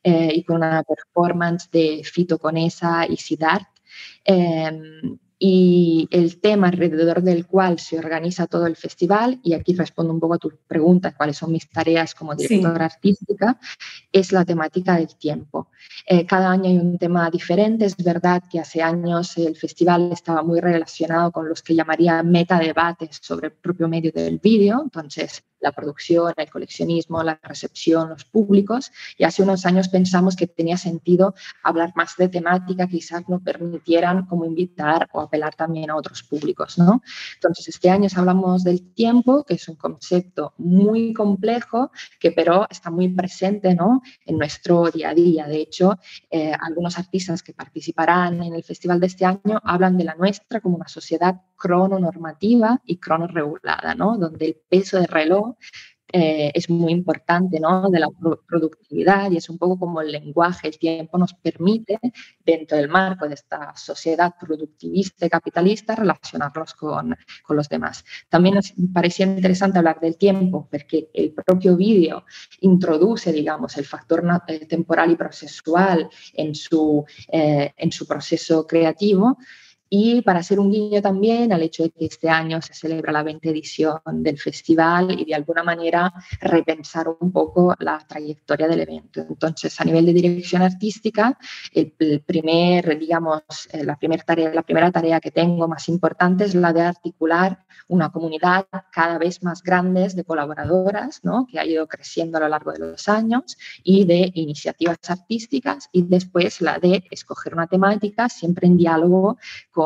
eh, 0.04 0.30
y 0.32 0.44
con 0.44 0.56
una 0.56 0.84
performance 0.84 1.68
de 1.72 2.02
Fito 2.04 2.38
Conesa 2.38 3.06
y 3.06 3.16
Sidart. 3.16 3.66
Eh, 4.24 5.18
y 5.42 6.06
el 6.10 6.38
tema 6.38 6.68
alrededor 6.68 7.22
del 7.22 7.46
cual 7.46 7.78
se 7.78 7.98
organiza 7.98 8.46
todo 8.46 8.66
el 8.66 8.76
festival, 8.76 9.40
y 9.42 9.54
aquí 9.54 9.74
respondo 9.74 10.12
un 10.12 10.20
poco 10.20 10.34
a 10.34 10.38
tu 10.38 10.52
pregunta, 10.68 11.16
cuáles 11.16 11.38
son 11.38 11.50
mis 11.50 11.68
tareas 11.70 12.14
como 12.14 12.34
directora 12.34 12.84
artística, 12.84 13.58
es 14.12 14.32
la 14.32 14.44
temática 14.44 14.96
del 14.96 15.16
tiempo. 15.16 15.68
Eh, 16.06 16.26
cada 16.26 16.50
año 16.50 16.66
hay 16.66 16.76
un 16.76 16.98
tema 16.98 17.30
diferente, 17.30 17.86
es 17.86 17.96
verdad 17.96 18.42
que 18.50 18.60
hace 18.60 18.82
años 18.82 19.38
el 19.38 19.56
festival 19.56 20.12
estaba 20.12 20.42
muy 20.42 20.60
relacionado 20.60 21.32
con 21.32 21.48
los 21.48 21.62
que 21.62 21.74
llamaría 21.74 22.22
metadebates 22.22 23.18
sobre 23.22 23.46
el 23.46 23.54
propio 23.54 23.88
medio 23.88 24.12
del 24.12 24.38
vídeo, 24.38 24.82
entonces 24.84 25.42
la 25.60 25.72
producción, 25.72 26.32
el 26.36 26.50
coleccionismo, 26.50 27.22
la 27.22 27.38
recepción, 27.42 28.08
los 28.10 28.24
públicos. 28.24 28.90
Y 29.16 29.24
hace 29.24 29.42
unos 29.42 29.66
años 29.66 29.88
pensamos 29.88 30.36
que 30.36 30.46
tenía 30.46 30.76
sentido 30.76 31.34
hablar 31.62 31.92
más 31.94 32.16
de 32.16 32.28
temática 32.28 32.86
quizás 32.86 33.28
nos 33.28 33.42
permitieran 33.42 34.26
como 34.26 34.44
invitar 34.44 35.08
o 35.12 35.20
apelar 35.20 35.54
también 35.54 35.90
a 35.90 35.96
otros 35.96 36.22
públicos. 36.22 36.78
¿no? 36.78 37.02
Entonces, 37.34 37.68
este 37.68 37.90
año 37.90 38.08
hablamos 38.16 38.64
del 38.64 38.92
tiempo, 38.94 39.44
que 39.44 39.54
es 39.54 39.68
un 39.68 39.76
concepto 39.76 40.54
muy 40.58 41.12
complejo, 41.12 41.90
que 42.18 42.32
pero 42.32 42.66
está 42.70 42.90
muy 42.90 43.08
presente 43.08 43.74
¿no? 43.74 44.02
en 44.24 44.38
nuestro 44.38 44.90
día 44.90 45.10
a 45.10 45.14
día. 45.14 45.46
De 45.46 45.60
hecho, 45.60 45.98
eh, 46.30 46.52
algunos 46.58 46.98
artistas 46.98 47.42
que 47.42 47.52
participarán 47.52 48.42
en 48.42 48.54
el 48.54 48.64
festival 48.64 49.00
de 49.00 49.06
este 49.06 49.24
año 49.24 49.60
hablan 49.62 49.96
de 49.96 50.04
la 50.04 50.14
nuestra 50.14 50.60
como 50.60 50.76
una 50.76 50.88
sociedad 50.88 51.42
crononormativa 51.56 52.80
y 52.84 52.96
cronoregulada, 52.96 53.94
¿no? 53.94 54.16
donde 54.16 54.46
el 54.46 54.56
peso 54.68 54.96
del 54.96 55.08
reloj 55.08 55.49
eh, 56.12 56.50
es 56.54 56.68
muy 56.68 56.92
importante, 56.92 57.60
¿no? 57.60 57.88
De 57.88 58.00
la 58.00 58.08
productividad 58.46 59.30
y 59.30 59.36
es 59.36 59.48
un 59.48 59.58
poco 59.58 59.78
como 59.78 60.00
el 60.00 60.10
lenguaje, 60.10 60.66
el 60.66 60.78
tiempo 60.78 61.18
nos 61.18 61.34
permite, 61.34 61.98
dentro 62.44 62.76
del 62.76 62.88
marco 62.88 63.28
de 63.28 63.34
esta 63.34 63.72
sociedad 63.76 64.34
productivista 64.38 65.26
y 65.26 65.30
capitalista, 65.30 65.94
relacionarnos 65.94 66.74
con, 66.74 67.16
con 67.44 67.56
los 67.56 67.68
demás. 67.68 68.04
También 68.28 68.56
nos 68.56 68.72
parecía 68.92 69.26
interesante 69.26 69.78
hablar 69.78 70.00
del 70.00 70.16
tiempo 70.16 70.66
porque 70.68 71.10
el 71.14 71.32
propio 71.32 71.76
vídeo 71.76 72.24
introduce, 72.60 73.32
digamos, 73.32 73.76
el 73.76 73.84
factor 73.84 74.24
eh, 74.48 74.66
temporal 74.66 75.12
y 75.12 75.16
procesual 75.16 76.08
en 76.34 76.54
su, 76.56 77.04
eh, 77.30 77.72
en 77.76 77.92
su 77.92 78.06
proceso 78.06 78.66
creativo 78.66 79.38
y 79.92 80.22
para 80.22 80.38
hacer 80.38 80.60
un 80.60 80.70
guiño 80.70 81.02
también 81.02 81.52
al 81.52 81.62
hecho 81.62 81.82
de 81.82 81.90
que 81.90 82.06
este 82.06 82.30
año 82.30 82.62
se 82.62 82.72
celebra 82.72 83.12
la 83.12 83.24
20 83.24 83.50
edición 83.50 84.00
del 84.22 84.38
festival 84.38 85.18
y 85.18 85.24
de 85.24 85.34
alguna 85.34 85.64
manera 85.64 86.12
repensar 86.40 87.08
un 87.18 87.32
poco 87.32 87.74
la 87.80 87.98
trayectoria 87.98 88.68
del 88.68 88.80
evento. 88.80 89.26
Entonces, 89.28 89.80
a 89.80 89.84
nivel 89.84 90.06
de 90.06 90.12
dirección 90.12 90.62
artística, 90.62 91.36
el, 91.72 91.90
primer, 92.24 92.98
digamos, 92.98 93.42
eh, 93.72 93.84
la, 93.84 93.96
primera 93.96 94.22
tarea, 94.22 94.54
la 94.54 94.62
primera 94.62 94.92
tarea 94.92 95.20
que 95.20 95.32
tengo 95.32 95.66
más 95.66 95.88
importante 95.88 96.44
es 96.44 96.54
la 96.54 96.72
de 96.72 96.82
articular 96.82 97.58
una 97.88 98.10
comunidad 98.10 98.66
cada 98.92 99.18
vez 99.18 99.42
más 99.42 99.62
grande 99.62 100.08
de 100.14 100.24
colaboradoras, 100.24 101.20
¿no? 101.24 101.46
que 101.50 101.58
ha 101.58 101.66
ido 101.66 101.88
creciendo 101.88 102.38
a 102.38 102.42
lo 102.42 102.48
largo 102.48 102.70
de 102.72 102.78
los 102.78 103.08
años, 103.08 103.58
y 103.82 104.04
de 104.04 104.30
iniciativas 104.34 104.98
artísticas, 105.08 105.88
y 105.90 106.02
después 106.02 106.60
la 106.60 106.78
de 106.78 107.02
escoger 107.10 107.54
una 107.54 107.66
temática, 107.66 108.28
siempre 108.28 108.68
en 108.68 108.76
diálogo 108.76 109.38
con, 109.72 109.79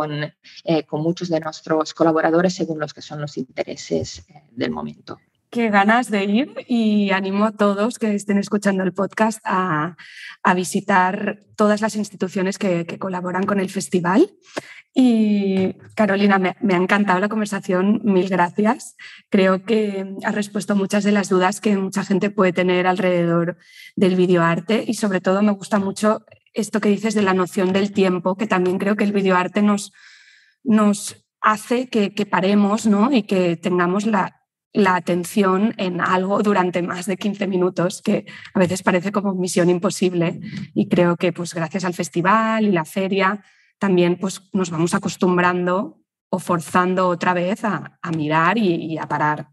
eh, 0.65 0.83
con 0.85 1.03
muchos 1.03 1.29
de 1.29 1.41
nuestros 1.41 1.95
colaboradores 1.95 2.55
según 2.55 2.81
los 2.81 2.93
que 2.93 3.03
son 3.03 3.21
los 3.21 3.37
intereses 3.37 4.25
eh, 4.29 4.43
del 4.51 4.71
momento. 4.71 5.19
Qué 5.51 5.71
ganas 5.71 6.11
de 6.11 6.25
ir 6.25 6.53
y 6.67 7.13
animo 7.13 7.45
a 7.45 7.53
todos 7.53 8.01
que 8.01 8.13
estén 8.13 8.39
escuchando 8.39 8.83
el 8.83 8.93
podcast 8.93 9.39
a, 9.45 9.97
visitar 10.57 11.39
todas 11.57 11.81
las 11.81 11.95
instituciones 11.95 12.59
que, 12.59 12.99
colaboran 12.99 13.45
con 13.45 13.61
el 13.61 13.71
festival. 13.71 14.31
Y 14.93 15.75
Carolina, 15.95 16.41
me, 16.41 16.57
me, 16.61 16.75
ha 16.75 16.77
encantado 16.77 17.21
la 17.21 17.29
conversación, 17.29 18.01
mil 18.03 18.29
gracias. 18.29 18.97
Creo 19.31 19.65
que 19.65 20.17
has 20.25 20.35
respuesto 20.35 20.75
muchas 20.75 21.05
de 21.05 21.13
las 21.13 21.29
dudas 21.29 21.61
que 21.61 21.77
mucha 21.77 22.05
gente 22.05 22.31
puede 22.31 22.53
tener 22.53 22.89
alrededor 22.89 23.57
del 23.95 24.17
videoarte 24.17 24.85
y 24.85 24.95
sobre 24.95 25.21
todo 25.21 25.41
me 25.43 25.53
gusta 25.53 25.79
mucho 25.79 26.25
esto 26.55 26.81
que 26.81 26.89
dices 26.89 27.15
de 27.15 27.23
la 27.23 27.35
noción 27.35 27.73
del 27.73 27.93
tiempo, 27.93 28.37
que 28.37 28.47
también 28.47 28.79
creo 28.79 28.97
que 28.97 29.05
el 29.05 29.13
videoarte 29.13 29.61
nos, 29.61 29.93
nos 30.63 31.27
hace 31.41 31.89
que, 31.89 32.11
paremos 32.27 32.87
¿no? 32.87 33.13
y 33.13 33.25
que 33.25 33.57
tengamos 33.57 34.07
la, 34.07 34.41
la, 34.73 34.95
atención 34.97 35.75
en 35.77 36.01
algo 36.01 36.43
durante 36.43 36.81
más 36.81 37.07
de 37.07 37.17
15 37.17 37.47
minutos, 37.49 38.01
que 38.03 38.25
a 38.55 38.59
veces 38.59 38.83
parece 38.83 39.13
como 39.13 39.35
misión 39.35 39.69
imposible. 39.69 40.41
Y 40.75 40.89
creo 40.89 41.17
que 41.17 41.33
pues, 41.33 41.53
gracias 41.53 41.85
al 41.85 41.95
festival 41.95 42.65
y 42.65 42.73
la 42.73 42.85
feria 42.85 43.45
también 43.79 44.17
pues, 44.17 44.49
nos 44.53 44.71
vamos 44.71 44.95
acostumbrando 44.95 46.01
o 46.31 46.39
forzando 46.39 47.09
otra 47.09 47.35
vez 47.35 47.65
a, 47.65 47.99
mirar 48.17 48.57
y 48.59 48.97
a 48.97 49.07
parar. 49.07 49.49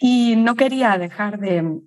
Y 0.00 0.36
no 0.36 0.54
quería 0.54 0.98
dejar 0.98 1.38
de, 1.38 1.80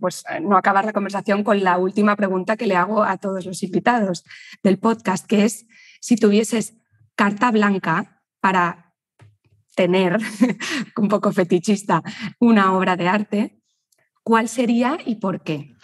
pues, 0.00 0.24
eh, 0.30 0.40
no 0.40 0.56
acabar 0.56 0.84
la 0.84 0.92
conversación 0.92 1.42
con 1.44 1.62
la 1.62 1.78
última 1.78 2.16
pregunta 2.16 2.56
que 2.56 2.66
le 2.66 2.76
hago 2.76 3.02
a 3.02 3.18
todos 3.18 3.44
los 3.46 3.62
invitados 3.62 4.24
del 4.62 4.78
podcast, 4.78 5.26
que 5.26 5.44
es 5.44 5.66
si 6.00 6.16
tuvieses 6.16 6.74
carta 7.14 7.50
blanca 7.50 8.22
para 8.40 8.94
tener, 9.74 10.18
un 10.96 11.08
poco 11.08 11.32
fetichista, 11.32 12.02
una 12.40 12.76
obra 12.76 12.96
de 12.96 13.08
arte, 13.08 13.62
¿cuál 14.22 14.48
sería 14.48 14.98
y 15.04 15.16
por 15.16 15.42
qué? 15.42 15.74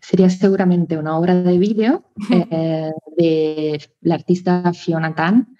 Sería 0.00 0.28
seguramente 0.28 0.98
una 0.98 1.16
obra 1.18 1.34
de 1.34 1.58
vídeo 1.58 2.10
eh, 2.30 2.90
de 3.16 3.80
la 4.00 4.14
artista 4.16 4.72
Fiona 4.74 5.14
Tan, 5.14 5.55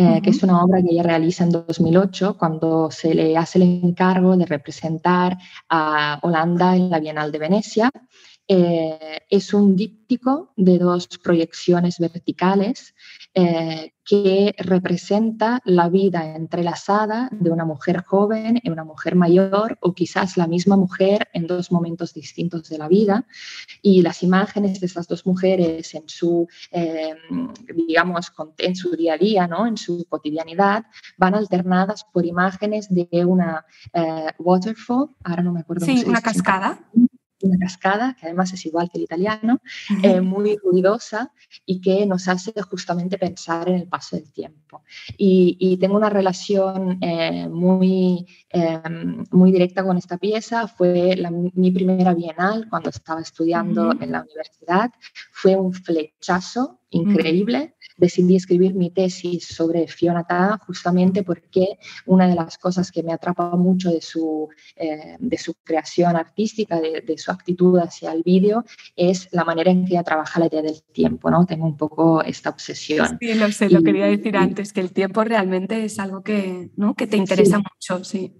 eh, 0.00 0.20
que 0.22 0.30
es 0.30 0.44
una 0.44 0.62
obra 0.62 0.80
que 0.80 0.92
ella 0.92 1.02
realiza 1.02 1.42
en 1.42 1.50
2008 1.50 2.36
cuando 2.38 2.88
se 2.88 3.14
le 3.14 3.36
hace 3.36 3.58
el 3.58 3.82
encargo 3.82 4.36
de 4.36 4.46
representar 4.46 5.36
a 5.68 6.20
Holanda 6.22 6.76
en 6.76 6.88
la 6.88 7.00
Bienal 7.00 7.32
de 7.32 7.38
Venecia. 7.40 7.90
Eh, 8.50 9.20
es 9.28 9.52
un 9.52 9.76
díptico 9.76 10.54
de 10.56 10.78
dos 10.78 11.06
proyecciones 11.22 11.98
verticales 11.98 12.94
eh, 13.34 13.92
que 14.02 14.54
representa 14.56 15.60
la 15.66 15.90
vida 15.90 16.34
entrelazada 16.34 17.28
de 17.30 17.50
una 17.50 17.66
mujer 17.66 18.02
joven 18.06 18.58
y 18.62 18.70
una 18.70 18.84
mujer 18.84 19.16
mayor 19.16 19.76
o 19.82 19.92
quizás 19.92 20.38
la 20.38 20.46
misma 20.46 20.78
mujer 20.78 21.28
en 21.34 21.46
dos 21.46 21.70
momentos 21.70 22.14
distintos 22.14 22.70
de 22.70 22.78
la 22.78 22.88
vida. 22.88 23.26
Y 23.82 24.00
las 24.00 24.22
imágenes 24.22 24.80
de 24.80 24.86
estas 24.86 25.08
dos 25.08 25.26
mujeres 25.26 25.94
en 25.94 26.08
su, 26.08 26.48
eh, 26.70 27.14
digamos, 27.86 28.32
en 28.56 28.76
su 28.76 28.96
día 28.96 29.12
a 29.12 29.18
día, 29.18 29.46
¿no? 29.46 29.66
en 29.66 29.76
su 29.76 30.06
cotidianidad, 30.08 30.86
van 31.18 31.34
alternadas 31.34 32.06
por 32.10 32.24
imágenes 32.24 32.88
de 32.88 33.26
una 33.26 33.66
waterfall, 34.38 35.10
ahora 35.22 35.42
no 35.42 35.52
me 35.52 35.60
acuerdo. 35.60 35.84
Sí, 35.84 36.02
una 36.06 36.22
cascada 36.22 36.80
una 37.42 37.58
cascada, 37.58 38.16
que 38.18 38.26
además 38.26 38.52
es 38.52 38.66
igual 38.66 38.90
que 38.90 38.98
el 38.98 39.04
italiano, 39.04 39.60
eh, 40.02 40.20
muy 40.20 40.56
ruidosa 40.56 41.32
y 41.64 41.80
que 41.80 42.06
nos 42.06 42.28
hace 42.28 42.52
justamente 42.62 43.18
pensar 43.18 43.68
en 43.68 43.76
el 43.76 43.88
paso 43.88 44.16
del 44.16 44.30
tiempo. 44.32 44.82
Y, 45.16 45.76
tengo 45.78 45.96
una 45.96 46.10
relación 46.10 46.98
eh, 47.00 47.48
muy, 47.48 48.26
em, 48.50 49.24
muy 49.30 49.52
directa 49.52 49.84
con 49.84 49.96
esta 49.96 50.18
pieza. 50.18 50.66
Fue 50.66 51.16
mi 51.54 51.70
primera 51.70 52.14
bienal 52.14 52.66
cuando 52.68 52.90
estaba 52.90 53.20
estudiando 53.20 53.92
en 54.00 54.10
la 54.12 54.22
universidad. 54.22 54.90
Fue 55.30 55.54
un 55.54 55.72
flechazo 55.72 56.80
increíble 56.90 57.74
decidí 57.98 58.36
escribir 58.36 58.74
mi 58.74 58.90
tesis 58.90 59.46
sobre 59.46 59.86
Fiona 59.88 60.24
Tan 60.24 60.58
justamente 60.60 61.22
porque 61.22 61.78
una 62.06 62.26
de 62.26 62.34
las 62.34 62.56
cosas 62.56 62.90
que 62.90 63.02
me 63.02 63.12
atrapa 63.12 63.50
mucho 63.56 63.90
de 63.90 64.00
su, 64.00 64.48
eh, 64.76 65.16
de 65.18 65.38
su 65.38 65.54
creación 65.62 66.16
artística, 66.16 66.80
de, 66.80 67.02
de, 67.02 67.18
su 67.18 67.30
actitud 67.30 67.78
hacia 67.78 68.12
el 68.12 68.22
vídeo, 68.22 68.64
es 68.96 69.28
la 69.32 69.44
manera 69.44 69.70
en 69.70 69.84
que 69.84 69.92
ella 69.92 70.04
trabaja 70.04 70.40
la 70.40 70.46
idea 70.46 70.62
del 70.62 70.82
tiempo, 70.92 71.30
¿no? 71.30 71.44
Tengo 71.44 71.66
un 71.66 71.76
poco 71.76 72.22
esta 72.22 72.50
obsesión. 72.50 73.18
Sí, 73.20 73.34
lo 73.34 73.50
sé, 73.52 73.68
lo 73.68 73.82
quería 73.82 74.06
decir 74.06 74.36
antes, 74.36 74.72
que 74.72 74.80
el 74.80 74.92
tiempo 74.92 75.24
realmente 75.24 75.84
es 75.84 75.98
algo 75.98 76.22
que, 76.22 76.70
¿no? 76.76 76.94
que 76.94 77.06
te 77.06 77.16
interesa 77.16 77.58
mucho, 77.58 78.04
sí. 78.04 78.32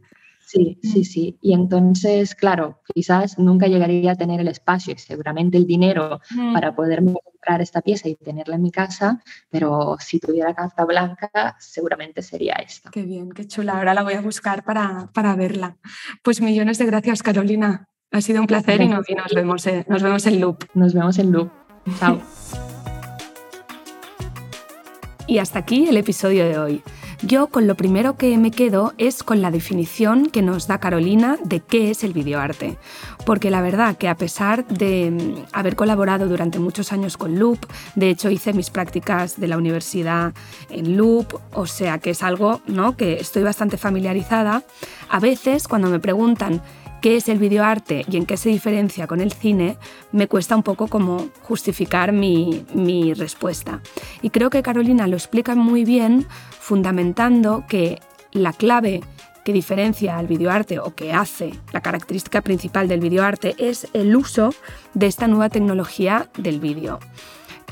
Sí, 0.49 0.81
sí, 0.83 1.05
sí. 1.05 1.39
Y 1.43 1.53
entonces, 1.53 2.35
claro, 2.35 2.81
quizás 2.95 3.39
nunca 3.39 3.67
llegaría 3.67 4.13
a 4.13 4.17
tener 4.17 4.41
el 4.41 4.49
espacio 4.49 4.95
y 4.95 4.99
seguramente 4.99 5.59
el 5.59 5.67
dinero 5.67 6.23
para 6.55 6.75
poderme 6.75 7.17
comprar 7.23 7.61
esta 7.61 7.83
pieza 7.83 8.09
y 8.09 8.15
tenerla 8.15 8.55
en 8.55 8.63
mi 8.63 8.71
casa, 8.71 9.23
pero 9.51 9.99
si 10.01 10.19
tuviera 10.19 10.55
carta 10.55 10.87
blanca, 10.87 11.55
seguramente 11.59 12.23
sería 12.23 12.55
esta. 12.55 12.91
Qué 12.91 13.03
bien, 13.03 13.31
qué 13.33 13.47
chula. 13.47 13.77
Ahora 13.77 13.93
la 13.93 14.03
voy 14.03 14.15
a 14.15 14.23
buscar 14.23 14.65
para, 14.65 15.11
para 15.13 15.37
verla. 15.37 15.77
Pues 16.23 16.41
millones 16.41 16.79
de 16.79 16.87
gracias, 16.87 17.23
Carolina. 17.23 17.87
Ha 18.11 18.23
sido 18.23 18.41
un 18.41 18.47
placer 18.47 18.81
y 18.81 18.89
nos, 18.89 19.05
vemos, 19.35 19.67
nos 19.87 20.03
vemos 20.03 20.27
en 20.27 20.41
Loop. 20.41 20.65
Nos 20.73 20.95
vemos 20.95 21.19
en 21.19 21.31
Loop. 21.31 21.51
Chao. 21.99 22.23
y 25.27 25.41
hasta 25.41 25.59
aquí 25.59 25.89
el 25.89 25.99
episodio 25.99 26.49
de 26.49 26.59
hoy. 26.59 26.83
Yo 27.23 27.49
con 27.49 27.67
lo 27.67 27.75
primero 27.75 28.17
que 28.17 28.39
me 28.39 28.53
quedo 28.53 28.95
es 28.97 29.25
con 29.25 29.43
la 29.43 29.51
definición 29.51 30.27
que 30.27 30.41
nos 30.41 30.69
da 30.69 30.79
Carolina 30.79 31.37
de 31.43 31.59
qué 31.59 31.91
es 31.91 32.05
el 32.05 32.13
videoarte. 32.13 32.79
Porque 33.27 33.51
la 33.51 33.61
verdad 33.61 33.97
que 33.97 34.09
a 34.09 34.17
pesar 34.17 34.65
de 34.69 35.11
mm, 35.11 35.47
haber 35.53 35.75
colaborado 35.75 36.29
durante 36.29 36.61
muchos 36.61 36.93
años 36.93 37.17
con 37.17 37.37
Loop, 37.37 37.59
de 37.97 38.11
hecho 38.11 38.31
hice 38.31 38.53
mis 38.53 38.71
prácticas 38.71 39.41
de 39.41 39.49
la 39.49 39.57
universidad 39.57 40.33
en 40.71 40.97
Loop, 40.97 41.41
o 41.53 41.67
sea 41.67 41.99
que 41.99 42.11
es 42.11 42.23
algo 42.23 42.61
¿no? 42.69 42.97
que 42.97 43.15
estoy 43.15 43.43
bastante 43.43 43.79
familiarizada, 43.79 44.63
a 45.09 45.19
veces 45.19 45.67
cuando 45.67 45.91
me 45.91 45.99
preguntan 45.99 46.63
qué 47.01 47.17
es 47.17 47.29
el 47.29 47.39
videoarte 47.39 48.05
y 48.11 48.17
en 48.17 48.27
qué 48.27 48.37
se 48.37 48.49
diferencia 48.49 49.07
con 49.07 49.21
el 49.21 49.33
cine, 49.33 49.77
me 50.13 50.29
cuesta 50.29 50.57
un 50.57 50.63
poco 50.63 50.89
como 50.89 51.29
justificar 51.43 52.13
mi, 52.13 52.65
mi 52.75 53.15
respuesta. 53.15 53.81
Y 54.23 54.31
creo 54.31 54.51
que 54.51 54.63
Carolina 54.63 55.07
lo 55.07 55.17
explica 55.17 55.55
muy 55.55 55.85
bien 55.85 56.27
fundamentando 56.61 57.65
que 57.69 58.01
la 58.33 58.53
clave 58.53 59.03
que 59.45 59.53
diferencia 59.55 60.19
al 60.19 60.27
videoarte 60.27 60.79
o 60.79 60.95
que 60.95 61.13
hace 61.15 61.55
la 61.73 61.81
característica 61.81 62.43
principal 62.43 62.87
del 62.87 63.01
videoarte 63.01 63.55
es 63.59 63.89
el 63.95 64.15
uso 64.15 64.53
de 64.93 65.07
esta 65.07 65.27
nueva 65.27 65.49
tecnología 65.49 66.29
del 66.37 66.61
vídeo. 66.61 66.99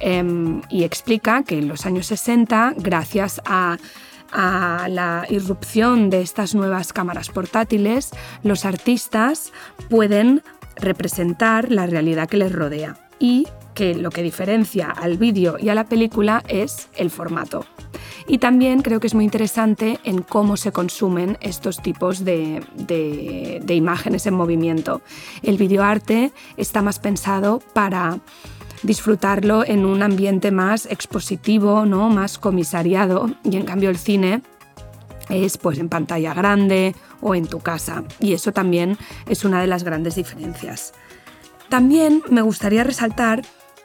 Em, 0.00 0.62
y 0.70 0.84
explica 0.84 1.42
que 1.42 1.58
en 1.58 1.68
los 1.68 1.86
años 1.86 2.06
60, 2.06 2.74
gracias 2.76 3.40
a 3.44 3.78
a 4.32 4.88
la 4.88 5.26
irrupción 5.28 6.10
de 6.10 6.20
estas 6.20 6.54
nuevas 6.54 6.92
cámaras 6.92 7.30
portátiles, 7.30 8.10
los 8.42 8.64
artistas 8.64 9.52
pueden 9.88 10.42
representar 10.76 11.70
la 11.70 11.86
realidad 11.86 12.28
que 12.28 12.36
les 12.36 12.52
rodea 12.52 12.96
y 13.18 13.46
que 13.74 13.94
lo 13.94 14.10
que 14.10 14.22
diferencia 14.22 14.90
al 14.90 15.18
vídeo 15.18 15.56
y 15.58 15.68
a 15.68 15.74
la 15.74 15.84
película 15.84 16.42
es 16.48 16.88
el 16.96 17.10
formato. 17.10 17.66
Y 18.28 18.38
también 18.38 18.82
creo 18.82 18.98
que 18.98 19.06
es 19.06 19.14
muy 19.14 19.24
interesante 19.24 20.00
en 20.02 20.22
cómo 20.22 20.56
se 20.56 20.72
consumen 20.72 21.38
estos 21.40 21.80
tipos 21.80 22.24
de, 22.24 22.64
de 22.76 23.74
imágenes 23.74 24.26
en 24.26 24.34
movimiento. 24.34 25.00
El 25.42 25.58
videoarte 25.58 26.32
está 26.56 26.82
más 26.82 26.98
pensado 26.98 27.60
para 27.72 28.18
disfrutarlo 28.82 29.64
en 29.64 29.84
un 29.84 30.02
ambiente 30.02 30.50
más 30.50 30.86
expositivo, 30.86 31.86
¿no? 31.86 32.08
más 32.08 32.38
comisariado, 32.38 33.30
y 33.44 33.56
en 33.56 33.64
cambio 33.64 33.90
el 33.90 33.98
cine 33.98 34.42
es 35.28 35.58
pues 35.58 35.78
en 35.78 35.88
pantalla 35.88 36.34
grande 36.34 36.94
o 37.20 37.34
en 37.34 37.46
tu 37.46 37.60
casa, 37.60 38.04
y 38.20 38.32
eso 38.32 38.52
también 38.52 38.96
es 39.28 39.44
una 39.44 39.60
de 39.60 39.66
las 39.66 39.82
grandes 39.84 40.14
diferencias. 40.14 40.92
También 41.68 42.22
me 42.30 42.42
gustaría 42.42 42.84
resaltar 42.84 43.42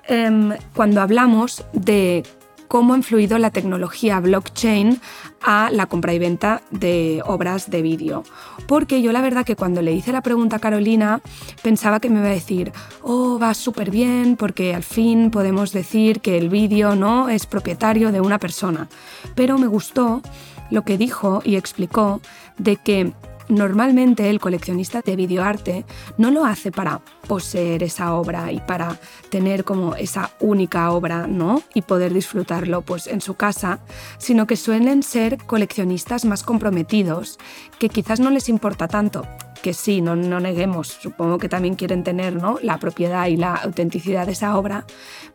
em, 0.07 0.53
cuando 0.75 1.01
hablamos 1.01 1.63
de 1.73 2.23
cómo 2.71 2.93
ha 2.93 2.97
influido 2.97 3.37
la 3.37 3.49
tecnología 3.49 4.21
blockchain 4.21 5.01
a 5.41 5.69
la 5.71 5.87
compra 5.87 6.13
y 6.13 6.19
venta 6.19 6.61
de 6.71 7.21
obras 7.25 7.69
de 7.69 7.81
vídeo. 7.81 8.23
Porque 8.65 9.01
yo 9.01 9.11
la 9.11 9.19
verdad 9.19 9.43
que 9.43 9.57
cuando 9.57 9.81
le 9.81 9.91
hice 9.91 10.13
la 10.13 10.21
pregunta 10.21 10.55
a 10.55 10.59
Carolina 10.59 11.19
pensaba 11.61 11.99
que 11.99 12.09
me 12.09 12.19
iba 12.19 12.29
a 12.29 12.31
decir, 12.31 12.71
oh, 13.01 13.37
va 13.37 13.53
súper 13.55 13.91
bien 13.91 14.37
porque 14.37 14.73
al 14.73 14.83
fin 14.83 15.31
podemos 15.31 15.73
decir 15.73 16.21
que 16.21 16.37
el 16.37 16.47
vídeo 16.47 16.95
no 16.95 17.27
es 17.27 17.45
propietario 17.45 18.13
de 18.13 18.21
una 18.21 18.39
persona. 18.39 18.87
Pero 19.35 19.57
me 19.57 19.67
gustó 19.67 20.21
lo 20.69 20.83
que 20.83 20.97
dijo 20.97 21.41
y 21.43 21.57
explicó 21.57 22.21
de 22.57 22.77
que 22.77 23.11
Normalmente 23.47 24.29
el 24.29 24.39
coleccionista 24.39 25.01
de 25.01 25.15
videoarte 25.15 25.85
no 26.17 26.31
lo 26.31 26.45
hace 26.45 26.71
para 26.71 27.01
poseer 27.27 27.83
esa 27.83 28.13
obra 28.15 28.51
y 28.51 28.59
para 28.59 28.99
tener 29.29 29.63
como 29.63 29.95
esa 29.95 30.31
única 30.39 30.91
obra, 30.91 31.27
¿no? 31.27 31.61
Y 31.73 31.81
poder 31.81 32.13
disfrutarlo 32.13 32.81
pues 32.81 33.07
en 33.07 33.21
su 33.21 33.35
casa, 33.35 33.79
sino 34.17 34.47
que 34.47 34.55
suelen 34.55 35.03
ser 35.03 35.37
coleccionistas 35.37 36.25
más 36.25 36.43
comprometidos, 36.43 37.39
que 37.79 37.89
quizás 37.89 38.19
no 38.19 38.29
les 38.29 38.49
importa 38.49 38.87
tanto 38.87 39.25
que 39.61 39.73
sí, 39.73 40.01
no, 40.01 40.15
no, 40.15 40.39
neguemos, 40.39 40.87
supongo 40.87 41.37
que 41.37 41.47
también 41.47 41.75
quieren 41.75 42.03
tener 42.03 42.35
¿no? 42.35 42.57
la 42.61 42.79
propiedad 42.79 43.27
y 43.27 43.37
la 43.37 43.55
autenticidad 43.55 44.25
de 44.25 44.31
esa 44.31 44.57
obra, 44.57 44.85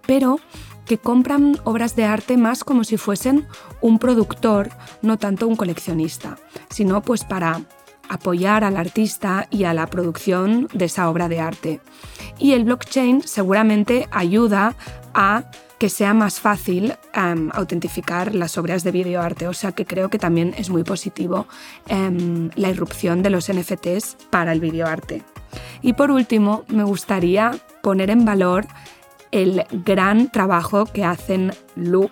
pero 0.04 0.40
que 0.84 0.98
compran 0.98 1.58
obras 1.64 1.96
de 1.96 2.04
arte 2.04 2.36
más 2.36 2.64
como 2.64 2.84
si 2.84 2.96
fuesen 2.96 3.46
un 3.80 3.98
productor, 3.98 4.70
no 5.02 5.18
tanto 5.18 5.48
un 5.48 5.56
coleccionista, 5.56 6.38
sino 6.70 7.02
pues 7.02 7.24
para 7.24 7.62
apoyar 8.08 8.64
al 8.64 8.76
artista 8.76 9.46
y 9.50 9.64
a 9.64 9.74
la 9.74 9.86
producción 9.86 10.68
de 10.72 10.86
esa 10.86 11.08
obra 11.08 11.28
de 11.28 11.40
arte. 11.40 11.80
Y 12.38 12.52
el 12.52 12.64
blockchain 12.64 13.22
seguramente 13.22 14.08
ayuda 14.10 14.74
a 15.14 15.44
que 15.78 15.88
sea 15.90 16.14
más 16.14 16.40
fácil 16.40 16.94
em, 17.12 17.50
autentificar 17.52 18.34
las 18.34 18.56
obras 18.56 18.82
de 18.82 18.92
videoarte, 18.92 19.46
o 19.46 19.52
sea 19.52 19.72
que 19.72 19.84
creo 19.84 20.08
que 20.08 20.18
también 20.18 20.54
es 20.56 20.70
muy 20.70 20.84
positivo 20.84 21.46
em, 21.86 22.50
la 22.56 22.70
irrupción 22.70 23.22
de 23.22 23.30
los 23.30 23.52
NFTs 23.52 24.16
para 24.30 24.52
el 24.52 24.60
videoarte. 24.60 25.22
Y 25.82 25.92
por 25.92 26.10
último, 26.10 26.64
me 26.68 26.84
gustaría 26.84 27.52
poner 27.82 28.10
en 28.10 28.24
valor 28.24 28.66
el 29.32 29.64
gran 29.84 30.30
trabajo 30.30 30.86
que 30.86 31.04
hacen 31.04 31.52
Loop 31.74 32.10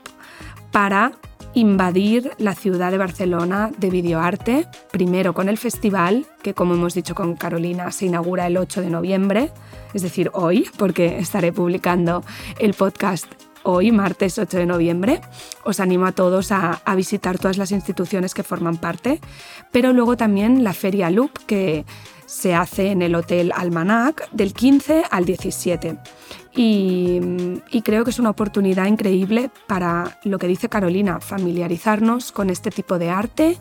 para 0.70 1.12
invadir 1.55 2.33
la 2.38 2.55
ciudad 2.55 2.90
de 2.90 2.99
Barcelona 2.99 3.71
de 3.79 3.90
videoarte, 3.90 4.67
primero 4.90 5.35
con 5.35 5.49
el 5.49 5.59
festival, 5.59 6.27
que 6.43 6.55
como 6.55 6.75
hemos 6.75 6.95
dicho 6.95 7.14
con 7.14 7.37
Carolina 7.37 7.90
se 7.93 8.07
inaugura 8.07 8.47
el 8.47 8.57
8 8.57 8.81
de 8.81 8.90
noviembre, 8.90 9.51
es 9.93 10.03
decir, 10.03 10.31
hoy, 10.35 10.69
porque 10.77 11.19
estaré 11.19 11.53
publicando 11.53 12.25
el 12.59 12.75
podcast 12.75 13.27
hoy, 13.62 13.93
martes 13.93 14.38
8 14.38 14.59
de 14.59 14.67
noviembre. 14.67 15.21
Os 15.64 15.81
animo 15.81 16.07
a 16.07 16.12
todos 16.12 16.53
a, 16.53 16.83
a, 16.85 16.95
visitar 16.95 17.38
todas 17.38 17.57
las 17.57 17.73
instituciones 17.73 18.35
que 18.35 18.43
forman 18.43 18.77
parte, 18.77 19.21
pero 19.73 19.93
luego 19.93 20.17
también 20.17 20.64
la 20.64 20.73
Feria 20.73 21.11
Loop, 21.11 21.31
que 21.47 21.85
se 22.27 22.55
hace 22.55 22.90
en 22.90 23.03
el 23.03 23.14
Hotel 23.14 23.53
Almanac 23.55 24.29
del 24.33 24.55
15 24.55 25.05
al 25.11 25.25
17. 25.25 25.99
Y, 26.57 27.21
creo 27.83 28.05
que 28.05 28.11
es 28.11 28.19
una 28.19 28.31
oportunidad 28.31 28.87
increíble 28.87 29.51
para 29.67 30.19
lo 30.23 30.38
que 30.38 30.47
dice 30.47 30.69
Carolina, 30.69 31.21
familiarizarnos 31.21 32.33
con 32.33 32.49
este 32.49 32.71
tipo 32.71 32.99
de 32.99 33.11
arte 33.11 33.59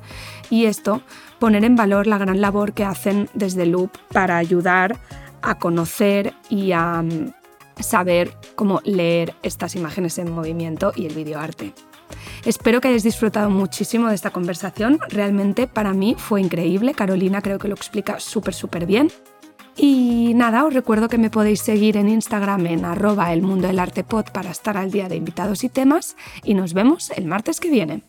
y 0.49 0.65
esto, 0.65 1.01
poner 1.39 1.65
en 1.65 1.75
valor 1.75 2.07
la 2.07 2.19
gran 2.19 2.39
labor 2.39 2.73
que 2.73 2.85
hacen 2.85 3.29
desde 3.33 3.65
Loop 3.65 3.91
para 4.11 4.37
ayudar 4.37 4.99
a 5.41 5.57
conocer 5.57 6.33
y 6.49 6.71
a 6.71 7.01
mm, 7.01 7.33
saber 7.79 8.37
cómo 8.55 8.79
leer 8.85 9.35
estas 9.41 9.75
imágenes 9.75 10.19
en 10.19 10.31
movimiento 10.31 10.93
y 10.95 11.07
el 11.07 11.15
videoarte. 11.15 11.73
Espero 12.45 12.79
que 12.79 12.89
hayáis 12.89 13.03
disfrutado 13.03 13.49
muchísimo 13.49 14.07
de 14.09 14.15
esta 14.15 14.29
conversación. 14.29 14.99
Realmente 15.09 15.67
para 15.67 15.93
mí 15.93 16.15
fue 16.17 16.41
increíble. 16.41 16.93
Carolina 16.93 17.41
creo 17.41 17.57
que 17.57 17.67
lo 17.67 17.75
explica 17.75 18.19
súper, 18.19 18.53
súper 18.53 18.85
bien. 18.85 19.09
Y 19.75 20.33
nada, 20.35 20.65
os 20.65 20.73
recuerdo 20.73 21.09
que 21.09 21.17
me 21.17 21.29
podéis 21.29 21.61
seguir 21.61 21.97
en 21.97 22.09
Instagram 22.09 22.67
en 22.67 22.85
arroba 22.85 23.33
el 23.33 23.41
mundo 23.41 23.67
del 23.67 23.79
arte 23.79 24.03
para 24.03 24.51
estar 24.51 24.77
al 24.77 24.91
día 24.91 25.09
de 25.09 25.15
invitados 25.15 25.63
y 25.63 25.69
temas 25.69 26.15
y 26.43 26.53
nos 26.53 26.73
vemos 26.73 27.09
el 27.11 27.25
martes 27.25 27.59
que 27.59 27.69
viene. 27.69 28.03